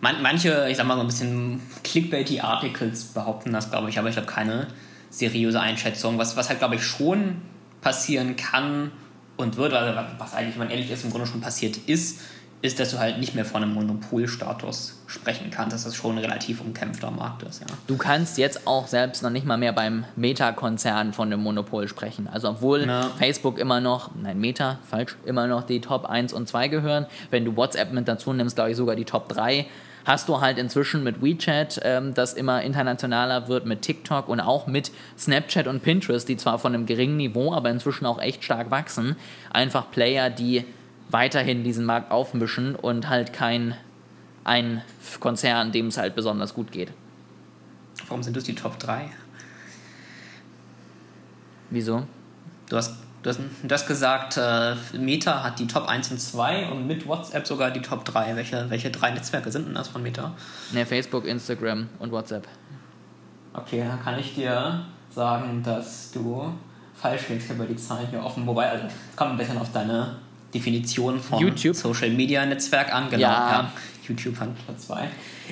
[0.01, 4.09] Man, manche, ich sag mal so ein bisschen clickbaity Articles behaupten das, glaube ich, aber
[4.09, 4.67] ich habe keine
[5.09, 6.17] seriöse Einschätzung.
[6.17, 7.41] Was, was halt, glaube ich, schon
[7.81, 8.91] passieren kann
[9.37, 12.19] und wird, also was eigentlich, wenn man ehrlich ist, im Grunde schon passiert ist,
[12.61, 16.17] ist, dass du halt nicht mehr von einem Monopolstatus sprechen kannst, dass das schon ein
[16.17, 17.61] relativ umkämpfter Markt ist.
[17.61, 17.67] Ja.
[17.87, 22.27] Du kannst jetzt auch selbst noch nicht mal mehr beim Meta-Konzern von einem Monopol sprechen.
[22.31, 23.11] Also obwohl Ja.
[23.19, 27.05] Facebook immer noch, nein, Meta, falsch, immer noch die Top 1 und 2 gehören.
[27.29, 29.67] Wenn du WhatsApp mit dazu nimmst, glaube ich sogar die Top 3.
[30.05, 34.67] Hast du halt inzwischen mit WeChat, ähm, das immer internationaler wird, mit TikTok und auch
[34.67, 38.69] mit Snapchat und Pinterest, die zwar von einem geringen Niveau, aber inzwischen auch echt stark
[38.69, 39.15] wachsen,
[39.51, 40.63] einfach Player, die
[41.15, 43.73] weiterhin diesen Markt aufmischen und halt kein
[44.43, 44.81] ein
[45.21, 46.91] Konzern, dem es halt besonders gut geht.
[48.09, 49.09] Warum sind das die Top 3?
[51.69, 52.05] Wieso?
[52.69, 56.67] Du hast, du hast, du hast gesagt, äh, Meta hat die Top 1 und 2
[56.67, 58.35] und mit WhatsApp sogar die Top 3.
[58.35, 60.33] Welche, welche drei Netzwerke sind denn das von Meta?
[60.73, 62.45] Ne, Facebook, Instagram und WhatsApp.
[63.53, 66.53] Okay, dann kann ich dir sagen, dass du
[66.93, 68.45] falsch liegst über die Zahlen hier offen.
[68.45, 70.24] Wobei, also, es kommt ein bisschen auf deine
[70.55, 71.75] Definition von YouTube?
[71.75, 73.09] Social Media Netzwerk an.
[73.09, 73.71] Genau, Ja.
[74.07, 75.07] YouTube hat Platz 2.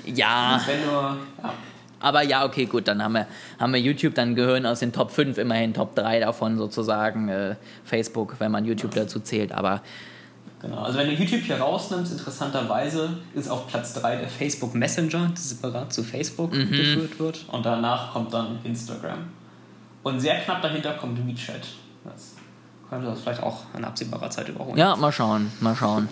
[0.06, 1.54] Ja, du, ja,
[2.00, 3.28] aber ja, okay, gut, dann haben wir,
[3.60, 7.56] haben wir YouTube, dann gehören aus den Top 5 immerhin Top 3 davon sozusagen äh,
[7.86, 9.52] Facebook, wenn man YouTube dazu zählt.
[9.52, 9.82] Aber
[10.62, 15.28] Genau, also wenn du YouTube hier rausnimmst, interessanterweise ist auf Platz 3 der Facebook Messenger,
[15.28, 17.46] der separat zu Facebook geführt wird.
[17.52, 19.26] Und danach kommt dann Instagram.
[20.04, 21.68] Und sehr knapp dahinter kommt WeChat.
[22.06, 22.33] Das
[22.94, 24.78] könnte das vielleicht auch in absehbarer Zeit überholen.
[24.78, 26.10] ja, mal schauen, mal schauen.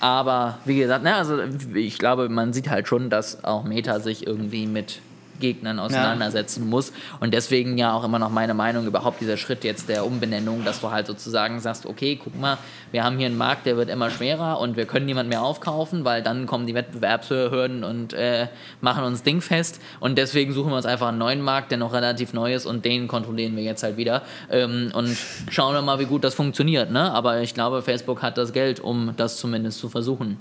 [0.00, 1.38] Aber wie gesagt, ne, also
[1.74, 5.00] ich glaube, man sieht halt schon, dass auch Meta sich irgendwie mit
[5.42, 6.92] Gegnern auseinandersetzen muss.
[7.20, 10.80] Und deswegen ja auch immer noch meine Meinung überhaupt dieser Schritt jetzt der Umbenennung, dass
[10.80, 12.56] du halt sozusagen sagst, okay, guck mal,
[12.92, 16.06] wir haben hier einen Markt, der wird immer schwerer und wir können niemand mehr aufkaufen,
[16.06, 18.48] weil dann kommen die Wettbewerbshürden und äh,
[18.80, 19.80] machen uns dingfest.
[20.00, 22.86] Und deswegen suchen wir uns einfach einen neuen Markt, der noch relativ neu ist und
[22.86, 24.22] den kontrollieren wir jetzt halt wieder.
[24.50, 25.14] Ähm, und
[25.50, 26.90] schauen wir mal, wie gut das funktioniert.
[26.90, 27.12] Ne?
[27.12, 30.38] Aber ich glaube, Facebook hat das Geld, um das zumindest zu versuchen.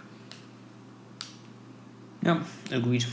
[2.23, 2.39] Ja,
[2.71, 3.07] agreed.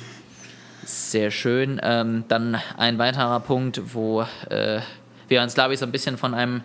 [0.88, 1.78] Sehr schön.
[1.82, 4.80] Ähm, dann ein weiterer Punkt, wo äh,
[5.28, 6.62] wir uns, glaube ich, so ein bisschen von einem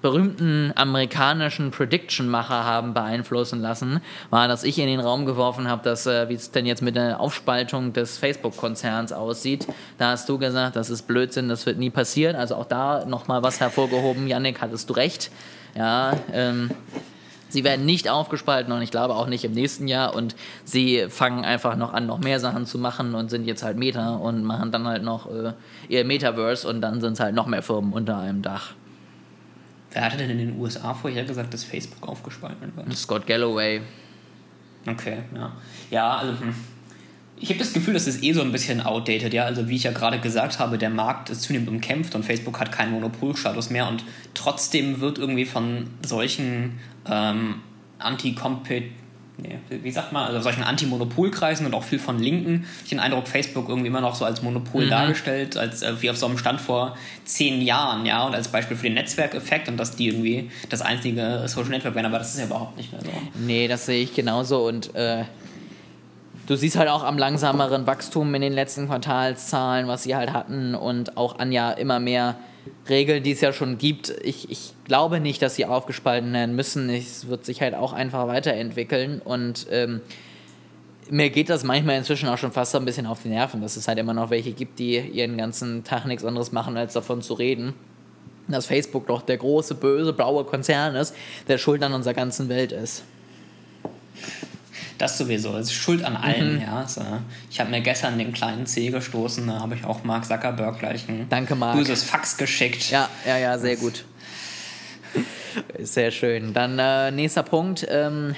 [0.00, 6.06] berühmten amerikanischen Prediction-Macher haben beeinflussen lassen, war, dass ich in den Raum geworfen habe, dass
[6.06, 9.66] äh, wie es denn jetzt mit der Aufspaltung des Facebook-Konzerns aussieht.
[9.98, 12.34] Da hast du gesagt, das ist Blödsinn, das wird nie passieren.
[12.34, 14.26] Also auch da nochmal was hervorgehoben.
[14.26, 15.30] Yannick, hattest du recht.
[15.74, 16.70] Ja, ähm,
[17.56, 21.42] Sie werden nicht aufgespalten und ich glaube auch nicht im nächsten Jahr und sie fangen
[21.42, 24.72] einfach noch an, noch mehr Sachen zu machen und sind jetzt halt Meta und machen
[24.72, 25.54] dann halt noch äh,
[25.88, 28.74] ihr Metaverse und dann sind es halt noch mehr Firmen unter einem Dach.
[29.90, 32.94] Wer hatte denn in den USA vorher gesagt, dass Facebook aufgespalten wird?
[32.94, 33.80] Scott Galloway.
[34.86, 35.52] Okay, ja.
[35.90, 36.54] Ja, also hm.
[37.38, 39.44] Ich habe das Gefühl, das ist eh so ein bisschen outdated, ja.
[39.44, 42.72] Also wie ich ja gerade gesagt habe, der Markt ist zunehmend umkämpft und Facebook hat
[42.72, 47.56] keinen Monopolstatus mehr und trotzdem wird irgendwie von solchen ähm,
[47.98, 48.84] Anti-Compet
[49.38, 53.28] Nee, wie sagt man, also solchen Anti-Monopolkreisen und auch viel von Linken, ich den Eindruck,
[53.28, 56.58] Facebook irgendwie immer noch so als Monopol dargestellt, als äh, wie auf so einem Stand
[56.58, 56.96] vor
[57.26, 61.42] zehn Jahren, ja, und als Beispiel für den Netzwerkeffekt und dass die irgendwie das einzige
[61.48, 63.10] Social Network wären, aber das ist ja überhaupt nicht mehr so.
[63.34, 65.24] Nee, das sehe ich genauso und äh,
[66.46, 70.74] du siehst halt auch am langsameren Wachstum in den letzten Quartalszahlen, was sie halt hatten
[70.74, 72.36] und auch an ja immer mehr
[72.88, 74.10] Regeln, die es ja schon gibt.
[74.22, 76.88] Ich, ich glaube nicht, dass sie aufgespalten werden müssen.
[76.88, 80.00] Es wird sich halt auch einfach weiterentwickeln und ähm,
[81.10, 83.76] mir geht das manchmal inzwischen auch schon fast so ein bisschen auf die Nerven, dass
[83.76, 87.22] es halt immer noch welche gibt, die ihren ganzen Tag nichts anderes machen, als davon
[87.22, 87.74] zu reden.
[88.48, 91.14] Dass Facebook doch der große, böse, blaue Konzern ist,
[91.48, 93.04] der schuld an unserer ganzen Welt ist.
[94.98, 96.86] Das sowieso, das ist Schuld an allen, ja.
[96.88, 97.02] So.
[97.50, 101.08] Ich habe mir gestern den kleinen C gestoßen, da habe ich auch Mark Zuckerberg gleich
[101.08, 101.76] ein Danke, Mark.
[101.76, 102.90] böses Fax geschickt.
[102.90, 104.04] Ja, ja, ja, sehr gut.
[105.78, 106.52] Sehr schön.
[106.52, 107.86] Dann äh, nächster Punkt.
[107.88, 108.34] Ähm,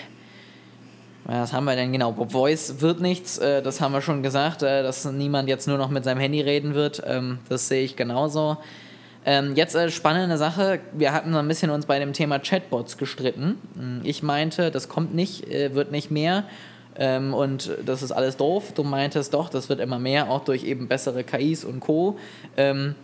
[1.25, 2.13] was haben wir denn genau?
[2.29, 3.39] Voice wird nichts.
[3.39, 6.41] Äh, das haben wir schon gesagt, äh, dass niemand jetzt nur noch mit seinem Handy
[6.41, 7.03] reden wird.
[7.07, 8.57] Ähm, das sehe ich genauso.
[9.29, 10.81] Ähm, jetzt äh, spannende Sache.
[10.95, 13.59] Wir hatten so ein bisschen uns bei dem Thema Chatbots gestritten.
[13.77, 16.45] Hm, Ich meinte, das kommt nicht, äh, wird nicht mehr.
[16.97, 18.73] Ähm, und das ist alles doof.
[18.75, 22.17] Du meintest doch, das wird immer mehr, auch durch eben bessere KIs und Co.
[22.57, 22.95] Ähm,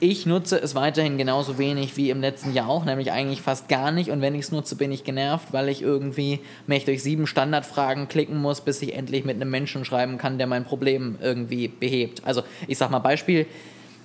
[0.00, 3.92] ich nutze es weiterhin genauso wenig wie im letzten Jahr auch, nämlich eigentlich fast gar
[3.92, 4.08] nicht.
[4.08, 8.08] Und wenn ich es nutze, bin ich genervt, weil ich irgendwie mich durch sieben Standardfragen
[8.08, 12.22] klicken muss, bis ich endlich mit einem Menschen schreiben kann, der mein Problem irgendwie behebt.
[12.24, 13.44] Also ich sag mal Beispiel.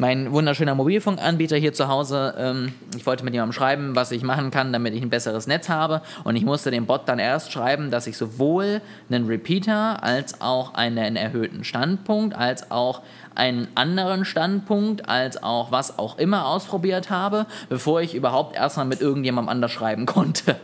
[0.01, 4.49] Mein wunderschöner Mobilfunkanbieter hier zu Hause, ähm, ich wollte mit jemandem schreiben, was ich machen
[4.49, 6.01] kann, damit ich ein besseres Netz habe.
[6.23, 10.73] Und ich musste dem Bot dann erst schreiben, dass ich sowohl einen Repeater als auch
[10.73, 13.01] einen erhöhten Standpunkt, als auch
[13.35, 19.01] einen anderen Standpunkt, als auch was auch immer ausprobiert habe, bevor ich überhaupt erstmal mit
[19.01, 20.55] irgendjemandem anders schreiben konnte.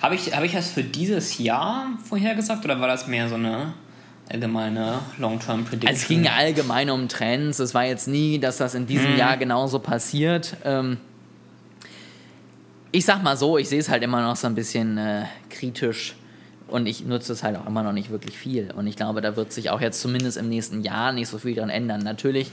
[0.00, 3.74] Habe ich, hab ich das für dieses Jahr vorhergesagt oder war das mehr so eine
[4.30, 5.88] allgemeine Long-Term-Prediction?
[5.88, 7.58] Also es ging ja allgemein um Trends.
[7.58, 9.18] Es war jetzt nie, dass das in diesem Mhm.
[9.18, 10.56] Jahr genauso passiert.
[10.64, 10.98] Ähm,
[12.92, 16.14] ich sag mal so, ich sehe es halt immer noch so ein bisschen äh, kritisch
[16.68, 18.70] und ich nutze es halt auch immer noch nicht wirklich viel.
[18.72, 21.54] Und ich glaube, da wird sich auch jetzt zumindest im nächsten Jahr nicht so viel
[21.54, 22.00] dran ändern.
[22.02, 22.50] Natürlich,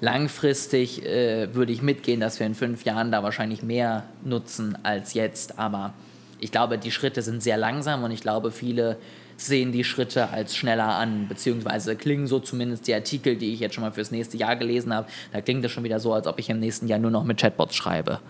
[0.00, 5.14] langfristig äh, würde ich mitgehen, dass wir in fünf Jahren da wahrscheinlich mehr nutzen als
[5.14, 5.58] jetzt.
[5.58, 5.92] Aber
[6.38, 8.96] ich glaube, die Schritte sind sehr langsam und ich glaube, viele
[9.40, 13.74] sehen die Schritte als schneller an, beziehungsweise klingen so zumindest die Artikel, die ich jetzt
[13.74, 16.38] schon mal fürs nächste Jahr gelesen habe, da klingt es schon wieder so, als ob
[16.38, 18.20] ich im nächsten Jahr nur noch mit Chatbots schreibe.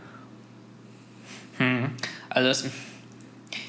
[2.29, 2.70] Also es,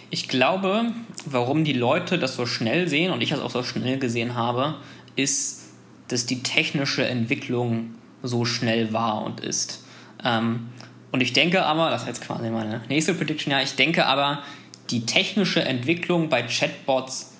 [0.10, 0.92] ich glaube,
[1.26, 4.76] warum die Leute das so schnell sehen und ich das auch so schnell gesehen habe,
[5.16, 5.64] ist,
[6.08, 9.84] dass die technische Entwicklung so schnell war und ist.
[10.24, 10.70] Ähm,
[11.12, 14.44] und ich denke aber, das ist jetzt quasi meine nächste Prediction, ja, ich denke aber,
[14.92, 17.31] die technische Entwicklung bei Chatbots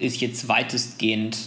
[0.00, 1.38] ist jetzt weitestgehend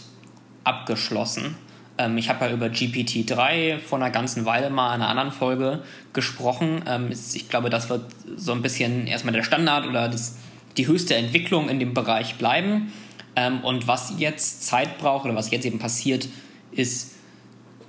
[0.63, 1.56] abgeschlossen.
[1.98, 5.84] Ähm, ich habe ja über GPT-3 vor einer ganzen Weile mal in einer anderen Folge
[6.13, 6.84] gesprochen.
[6.88, 10.38] Ähm, ich glaube, das wird so ein bisschen erstmal der Standard oder das,
[10.78, 12.94] die höchste Entwicklung in dem Bereich bleiben.
[13.36, 16.28] Ähm, und was jetzt Zeit braucht oder was jetzt eben passiert,
[16.72, 17.13] ist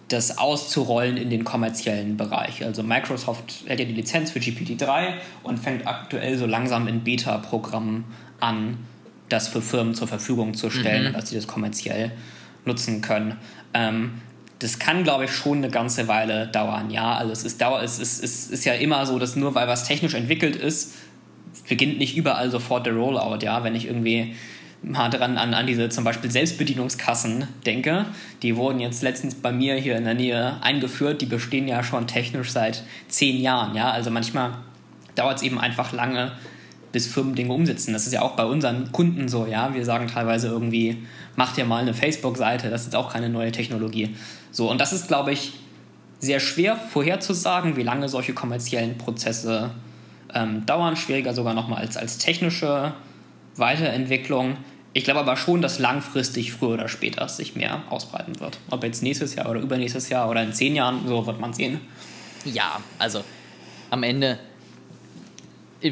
[0.09, 2.63] das auszurollen in den kommerziellen Bereich.
[2.65, 8.05] Also Microsoft hat ja die Lizenz für GPT-3 und fängt aktuell so langsam in Beta-Programmen
[8.39, 8.79] an,
[9.29, 12.13] das für Firmen zur Verfügung zu stellen, dass sie das kommerziell
[12.65, 13.37] nutzen können.
[13.73, 14.21] Ähm,
[14.59, 16.91] das kann, glaube ich, schon eine ganze Weile dauern.
[16.91, 19.69] Ja, also es ist, dauer, es ist, es ist ja immer so, dass nur weil
[19.69, 20.95] was technisch entwickelt ist,
[21.69, 23.39] beginnt nicht überall sofort der Rollout.
[23.43, 24.35] Ja, wenn ich irgendwie
[24.83, 28.07] mal dran an, an diese zum Beispiel Selbstbedienungskassen denke,
[28.43, 31.21] die wurden jetzt letztens bei mir hier in der Nähe eingeführt.
[31.21, 33.75] Die bestehen ja schon technisch seit zehn Jahren.
[33.75, 34.53] Ja, also manchmal
[35.15, 36.33] dauert es eben einfach lange,
[36.95, 37.93] bis Firmen Dinge umsetzen.
[37.93, 39.75] Das ist ja auch bei unseren Kunden so, ja.
[39.75, 41.05] Wir sagen teilweise irgendwie,
[41.35, 44.15] macht ihr mal eine Facebook-Seite, das ist auch keine neue Technologie.
[44.53, 45.55] So, und das ist, glaube ich,
[46.21, 49.73] sehr schwer vorherzusagen, wie lange solche kommerziellen Prozesse
[50.33, 50.97] ähm, dauern.
[50.97, 52.95] Schwieriger sogar nochmal als, als technische
[53.57, 54.57] Weiterentwicklung.
[54.93, 58.61] Ich glaube aber schon, dass langfristig früher oder später sich mehr ausbreiten wird.
[58.71, 61.81] Ob jetzt nächstes Jahr oder übernächstes Jahr oder in zehn Jahren, so wird man sehen.
[62.45, 63.25] Ja, also
[63.91, 64.39] am Ende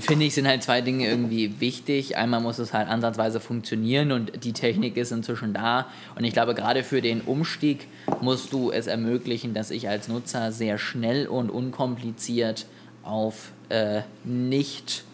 [0.01, 2.17] finde ich, sind halt zwei Dinge irgendwie wichtig.
[2.17, 5.87] Einmal muss es halt ansatzweise funktionieren und die Technik ist inzwischen da.
[6.17, 7.87] Und ich glaube, gerade für den Umstieg
[8.21, 12.67] musst du es ermöglichen, dass ich als Nutzer sehr schnell und unkompliziert
[13.03, 15.05] auf äh, nicht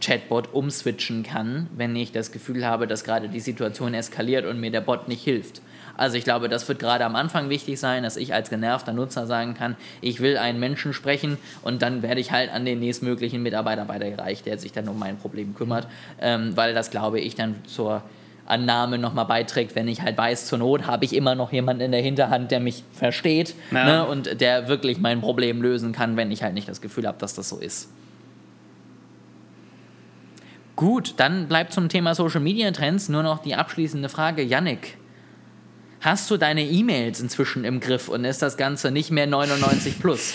[0.00, 4.70] Chatbot umswitchen kann, wenn ich das Gefühl habe, dass gerade die Situation eskaliert und mir
[4.70, 5.60] der Bot nicht hilft.
[5.98, 9.26] Also ich glaube, das wird gerade am Anfang wichtig sein, dass ich als genervter Nutzer
[9.26, 13.42] sagen kann, ich will einen Menschen sprechen und dann werde ich halt an den nächstmöglichen
[13.42, 15.88] Mitarbeiter weitergereicht, der sich dann um mein Problem kümmert,
[16.20, 18.02] ähm, weil das, glaube ich, dann zur
[18.46, 21.90] Annahme nochmal beiträgt, wenn ich halt weiß, zur Not habe ich immer noch jemanden in
[21.92, 23.84] der Hinterhand, der mich versteht Ja.
[23.84, 27.18] ne, und der wirklich mein Problem lösen kann, wenn ich halt nicht das Gefühl habe,
[27.18, 27.90] dass das so ist.
[30.76, 34.42] Gut, dann bleibt zum Thema Social Media Trends nur noch die abschließende Frage.
[34.42, 34.96] Yannick,
[36.00, 40.32] hast du deine E-Mails inzwischen im Griff und ist das Ganze nicht mehr 99 plus?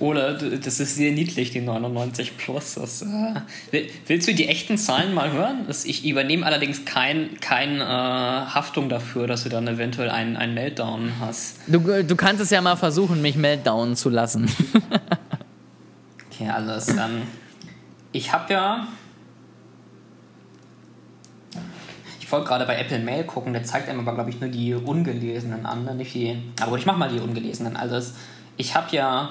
[0.00, 2.74] Oder das ist sehr niedlich, die 99 Plus.
[2.74, 3.06] Das, äh,
[3.70, 5.64] will- willst du die echten Zahlen mal hören?
[5.66, 10.54] Das, ich übernehme allerdings kein, kein äh, Haftung dafür, dass du dann eventuell einen, einen
[10.54, 11.56] Meltdown hast.
[11.66, 14.50] Du, du kannst es ja mal versuchen, mich meltdownen zu lassen.
[16.30, 17.22] Okay, alles dann.
[18.12, 18.88] Ich habe ja.
[22.28, 24.74] Ich wollte gerade bei Apple Mail gucken, der zeigt einem aber, glaube ich, nur die
[24.74, 25.94] ungelesenen an, ne?
[25.94, 26.36] nicht die.
[26.60, 27.74] Aber gut, ich mache mal die ungelesenen.
[27.74, 28.16] Also, es,
[28.58, 29.30] ich habe ja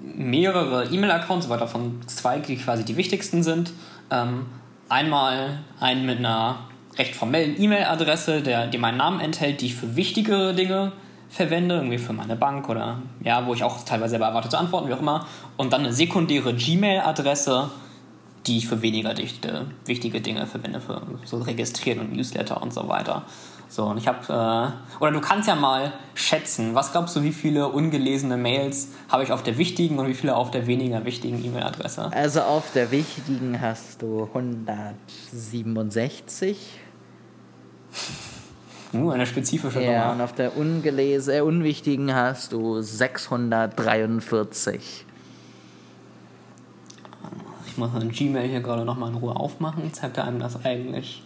[0.00, 3.72] mehrere E-Mail-Accounts, aber davon zwei, die quasi die wichtigsten sind.
[4.12, 4.46] Ähm,
[4.88, 6.60] einmal einen mit einer
[6.96, 10.92] recht formellen E-Mail-Adresse, der, die meinen Namen enthält, die ich für wichtigere Dinge
[11.28, 14.88] verwende, irgendwie für meine Bank oder ja, wo ich auch teilweise selber erwarte zu antworten,
[14.88, 15.26] wie auch immer.
[15.56, 17.70] Und dann eine sekundäre Gmail-Adresse,
[18.46, 22.86] die ich für weniger dichte, wichtige Dinge verwende, für so Registrieren und Newsletter und so
[22.88, 23.24] weiter.
[23.70, 27.32] So, und ich habe, äh, oder du kannst ja mal schätzen, was glaubst du, wie
[27.32, 31.44] viele ungelesene Mails habe ich auf der wichtigen und wie viele auf der weniger wichtigen
[31.44, 32.10] E-Mail-Adresse?
[32.12, 36.56] Also auf der wichtigen hast du 167.
[38.94, 40.24] Uh, eine spezifische Ja, und Nummer.
[40.24, 45.04] auf der ungelesen, äh, unwichtigen hast du 643.
[47.82, 49.92] Ein Gmail hier gerade nochmal in Ruhe aufmachen.
[49.92, 51.22] Zeigt er einem das eigentlich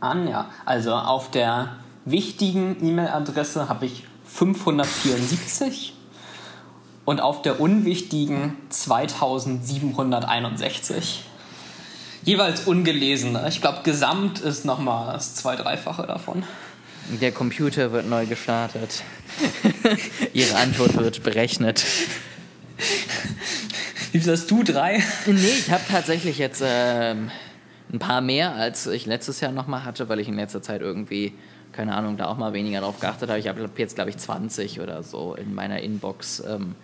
[0.00, 0.28] an?
[0.28, 5.94] Ja, also auf der wichtigen E-Mail-Adresse habe ich 574
[7.04, 11.24] und auf der unwichtigen 2761.
[12.24, 13.46] Jeweils ungelesene.
[13.48, 16.42] Ich glaube, gesamt ist nochmal das zwei-, dreifache davon.
[17.20, 19.02] Der Computer wird neu gestartet.
[20.32, 21.84] Ihre Antwort wird berechnet.
[24.14, 24.62] Wie viel hast du?
[24.62, 25.02] Drei?
[25.26, 27.32] Nee, ich habe tatsächlich jetzt ähm,
[27.92, 31.32] ein paar mehr, als ich letztes Jahr nochmal hatte, weil ich in letzter Zeit irgendwie,
[31.72, 33.40] keine Ahnung, da auch mal weniger drauf geachtet habe.
[33.40, 36.44] Ich habe jetzt, glaube ich, 20 oder so in meiner Inbox.
[36.48, 36.76] Ähm,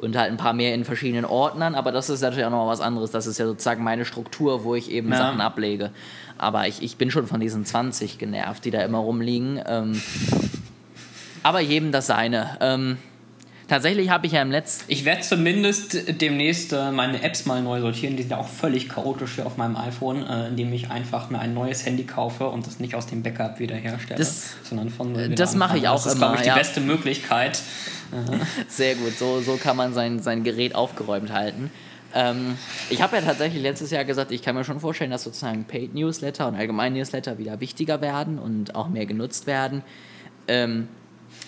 [0.00, 2.80] und halt ein paar mehr in verschiedenen Ordnern, aber das ist natürlich auch noch was
[2.80, 3.10] anderes.
[3.10, 5.16] Das ist ja sozusagen meine Struktur, wo ich eben Ja.
[5.16, 5.90] Sachen ablege.
[6.38, 9.60] Aber ich, ich bin schon von diesen 20 genervt, die da immer rumliegen.
[9.66, 10.00] Ähm,
[11.42, 12.56] aber jedem das seine.
[12.60, 12.98] Ähm,
[13.72, 14.84] tatsächlich habe ich ja im letzten.
[14.92, 18.16] Ich werde zumindest demnächst äh, meine Apps mal neu sortieren.
[18.16, 21.38] Die sind ja auch völlig chaotisch hier auf meinem iPhone, äh, indem ich einfach mir
[21.38, 25.30] ein neues Handy kaufe und das nicht aus dem Backup wiederherstelle, Das- sondern von äh,
[25.30, 26.54] das mache ich auch Das ist, immer, glaube ich, die ja.
[26.54, 27.60] beste Möglichkeit.
[28.68, 31.70] Sehr gut, so, so kann man sein, sein Gerät aufgeräumt halten.
[32.14, 32.58] Ähm,
[32.90, 35.94] ich habe ja tatsächlich letztes Jahr gesagt, ich kann mir schon vorstellen, dass sozusagen Paid
[35.94, 39.80] Newsletter und allgemein Newsletter wieder wichtiger werden und auch mehr genutzt werden.
[40.46, 40.88] Ähm,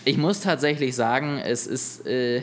[0.05, 2.43] ich muss tatsächlich sagen, es ist äh,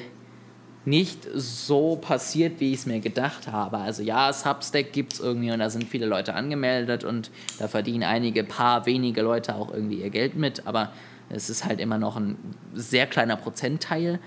[0.84, 3.78] nicht so passiert, wie ich es mir gedacht habe.
[3.78, 8.04] Also ja, Substack gibt es irgendwie und da sind viele Leute angemeldet und da verdienen
[8.04, 10.92] einige paar wenige Leute auch irgendwie ihr Geld mit, aber
[11.30, 12.36] es ist halt immer noch ein
[12.74, 14.20] sehr kleiner Prozentteil.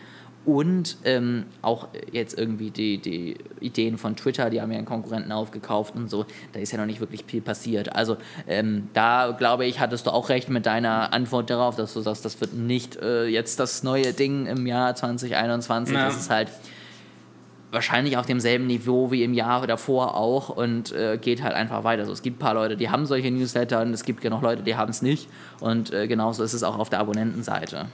[0.47, 5.33] Und ähm, auch jetzt irgendwie die, die Ideen von Twitter, die haben ja einen Konkurrenten
[5.33, 7.95] aufgekauft und so, da ist ja noch nicht wirklich viel passiert.
[7.95, 12.01] Also ähm, da glaube ich, hattest du auch recht mit deiner Antwort darauf, dass du
[12.01, 15.95] sagst, das wird nicht äh, jetzt das neue Ding im Jahr 2021.
[15.95, 16.05] Ja.
[16.05, 16.51] Das ist halt
[17.71, 22.03] wahrscheinlich auf demselben Niveau wie im Jahr davor auch und äh, geht halt einfach weiter.
[22.03, 24.63] Also es gibt ein paar Leute, die haben solche Newsletter und es gibt genug Leute,
[24.63, 25.29] die haben es nicht.
[25.61, 27.87] Und äh, genauso ist es auch auf der Abonnentenseite.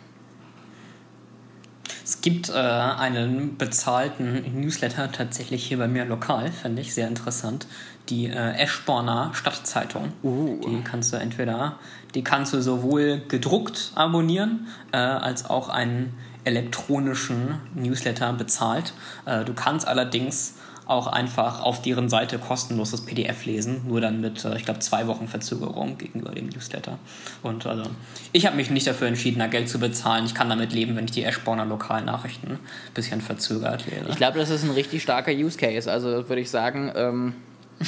[2.11, 7.69] Es gibt äh, einen bezahlten Newsletter tatsächlich hier bei mir lokal, finde ich sehr interessant.
[8.09, 10.13] Die äh, Eschborner Stadtzeitung.
[10.25, 10.59] Uh.
[10.67, 11.79] Die kannst du entweder,
[12.17, 18.93] die kannst du sowohl gedruckt abonnieren, äh, als auch einen elektronischen Newsletter bezahlt.
[19.25, 20.55] Äh, du kannst allerdings
[20.91, 24.81] auch einfach auf deren Seite kostenlos das PDF lesen, nur dann mit, äh, ich glaube,
[24.81, 26.99] zwei Wochen Verzögerung gegenüber dem Newsletter.
[27.43, 27.85] Und also,
[28.33, 30.27] ich habe mich nicht dafür entschieden, da Geld zu bezahlen.
[30.27, 32.59] Ich kann damit leben, wenn ich die Eschborner Lokalnachrichten ein
[32.95, 34.07] bisschen verzögert lese.
[34.09, 35.91] Ich glaube, das ist ein richtig starker Use Case.
[35.91, 37.35] Also würde ich sagen, ähm,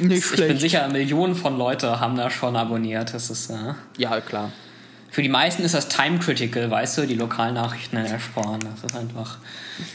[0.00, 3.14] nicht Ich bin sicher, Millionen von Leute haben da schon abonniert.
[3.14, 4.50] Das ist, äh, Ja, klar.
[5.16, 8.60] Für die meisten ist das time critical, weißt du, die Lokalnachrichten in Eschborn.
[8.60, 9.38] Das ist einfach,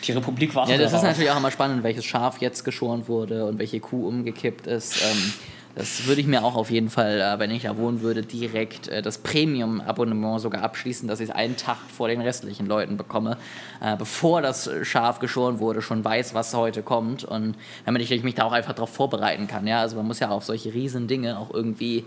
[0.04, 1.10] die Republik wartet Ja, das ist darauf.
[1.10, 5.00] natürlich auch immer spannend, welches Schaf jetzt geschoren wurde und welche Kuh umgekippt ist.
[5.04, 5.34] Ähm,
[5.76, 8.88] das würde ich mir auch auf jeden Fall, äh, wenn ich da wohnen würde, direkt
[8.88, 13.38] äh, das Premium-Abonnement sogar abschließen, dass ich es einen Tag vor den restlichen Leuten bekomme,
[13.80, 17.54] äh, bevor das Schaf geschoren wurde, schon weiß, was heute kommt und
[17.86, 19.68] damit ich mich da auch einfach darauf vorbereiten kann.
[19.68, 22.06] Ja, also man muss ja auf solche riesen Dinge auch irgendwie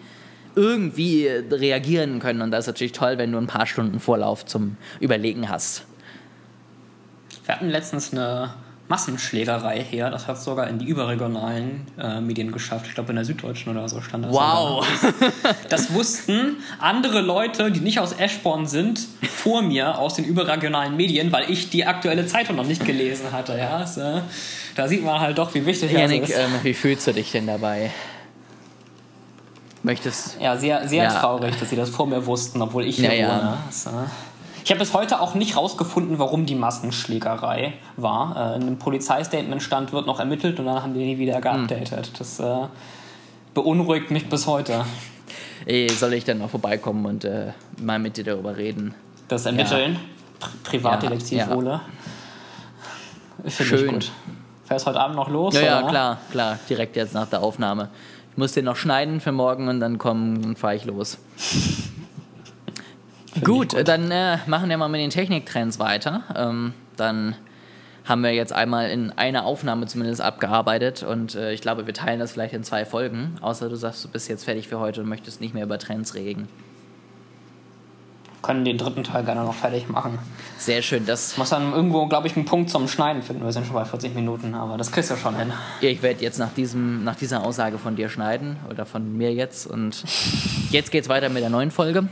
[0.56, 4.76] irgendwie reagieren können und das ist natürlich toll, wenn du ein paar Stunden Vorlauf zum
[5.00, 5.84] Überlegen hast.
[7.44, 8.54] Wir hatten letztens eine
[8.88, 10.10] Massenschlägerei her.
[10.10, 12.86] Das hat sogar in die überregionalen äh, Medien geschafft.
[12.86, 14.32] Ich glaube, in der Süddeutschen oder so stand das.
[14.32, 14.86] Wow.
[15.68, 21.32] Das wussten andere Leute, die nicht aus Eschborn sind, vor mir aus den überregionalen Medien,
[21.32, 23.56] weil ich die aktuelle Zeitung noch nicht gelesen hatte.
[23.58, 24.20] Ja, das, äh,
[24.74, 26.36] da sieht man halt doch, wie wichtig das Janik, ist.
[26.36, 27.90] ähm, wie fühlst du dich denn dabei?
[29.84, 31.20] Möchtest Ja, sehr, sehr Ja.
[31.20, 33.28] traurig, dass sie das vor mir wussten, obwohl ich hier Ja, ja.
[33.28, 33.58] wohne.
[34.04, 34.08] Äh,
[34.64, 38.34] ich habe bis heute auch nicht rausgefunden, warum die Massenschlägerei war.
[38.54, 41.18] Äh, in einem Polizeistatement stand, wird noch ermittelt und dann haben die nie Hm.
[41.18, 42.12] wieder geupdatet.
[42.18, 42.66] Das äh,
[43.52, 44.84] beunruhigt mich bis heute.
[45.66, 48.94] Ey, soll ich dann noch vorbeikommen und äh, mal mit dir darüber reden?
[49.28, 49.98] Das Ermitteln.
[50.40, 51.54] Pri Privatdetektiv Ja, ja.
[51.54, 51.80] Ole.
[53.46, 53.92] Finde ich Schön.
[53.92, 54.10] gut.
[54.66, 55.54] Fährst heute Abend noch los?
[55.54, 57.90] Ja, ja, klar, klar, direkt jetzt nach der Aufnahme.
[58.34, 61.18] Ich muss den noch schneiden für morgen und dann kommen und fahre ich los.
[63.44, 63.86] gut, gut.
[63.86, 66.24] dann äh, machen wir mal mit den Techniktrends weiter.
[66.34, 67.36] Ähm, dann
[68.04, 72.18] haben wir jetzt einmal in einer Aufnahme zumindest abgearbeitet und äh, ich glaube, wir teilen
[72.18, 73.36] das vielleicht in zwei Folgen.
[73.40, 76.16] Außer du sagst, du bist jetzt fertig für heute und möchtest nicht mehr über Trends
[76.16, 76.48] reden.
[78.44, 80.18] Können den dritten Teil gerne noch fertig machen.
[80.58, 83.42] Sehr schön, das Muss dann irgendwo, glaube ich, einen Punkt zum Schneiden finden.
[83.42, 85.50] Wir sind schon bei 40 Minuten, aber das kriegst du schon hin.
[85.80, 89.66] Ich werde jetzt nach, diesem, nach dieser Aussage von dir schneiden oder von mir jetzt
[89.66, 90.04] und
[90.70, 92.06] jetzt geht's weiter mit der neuen Folge.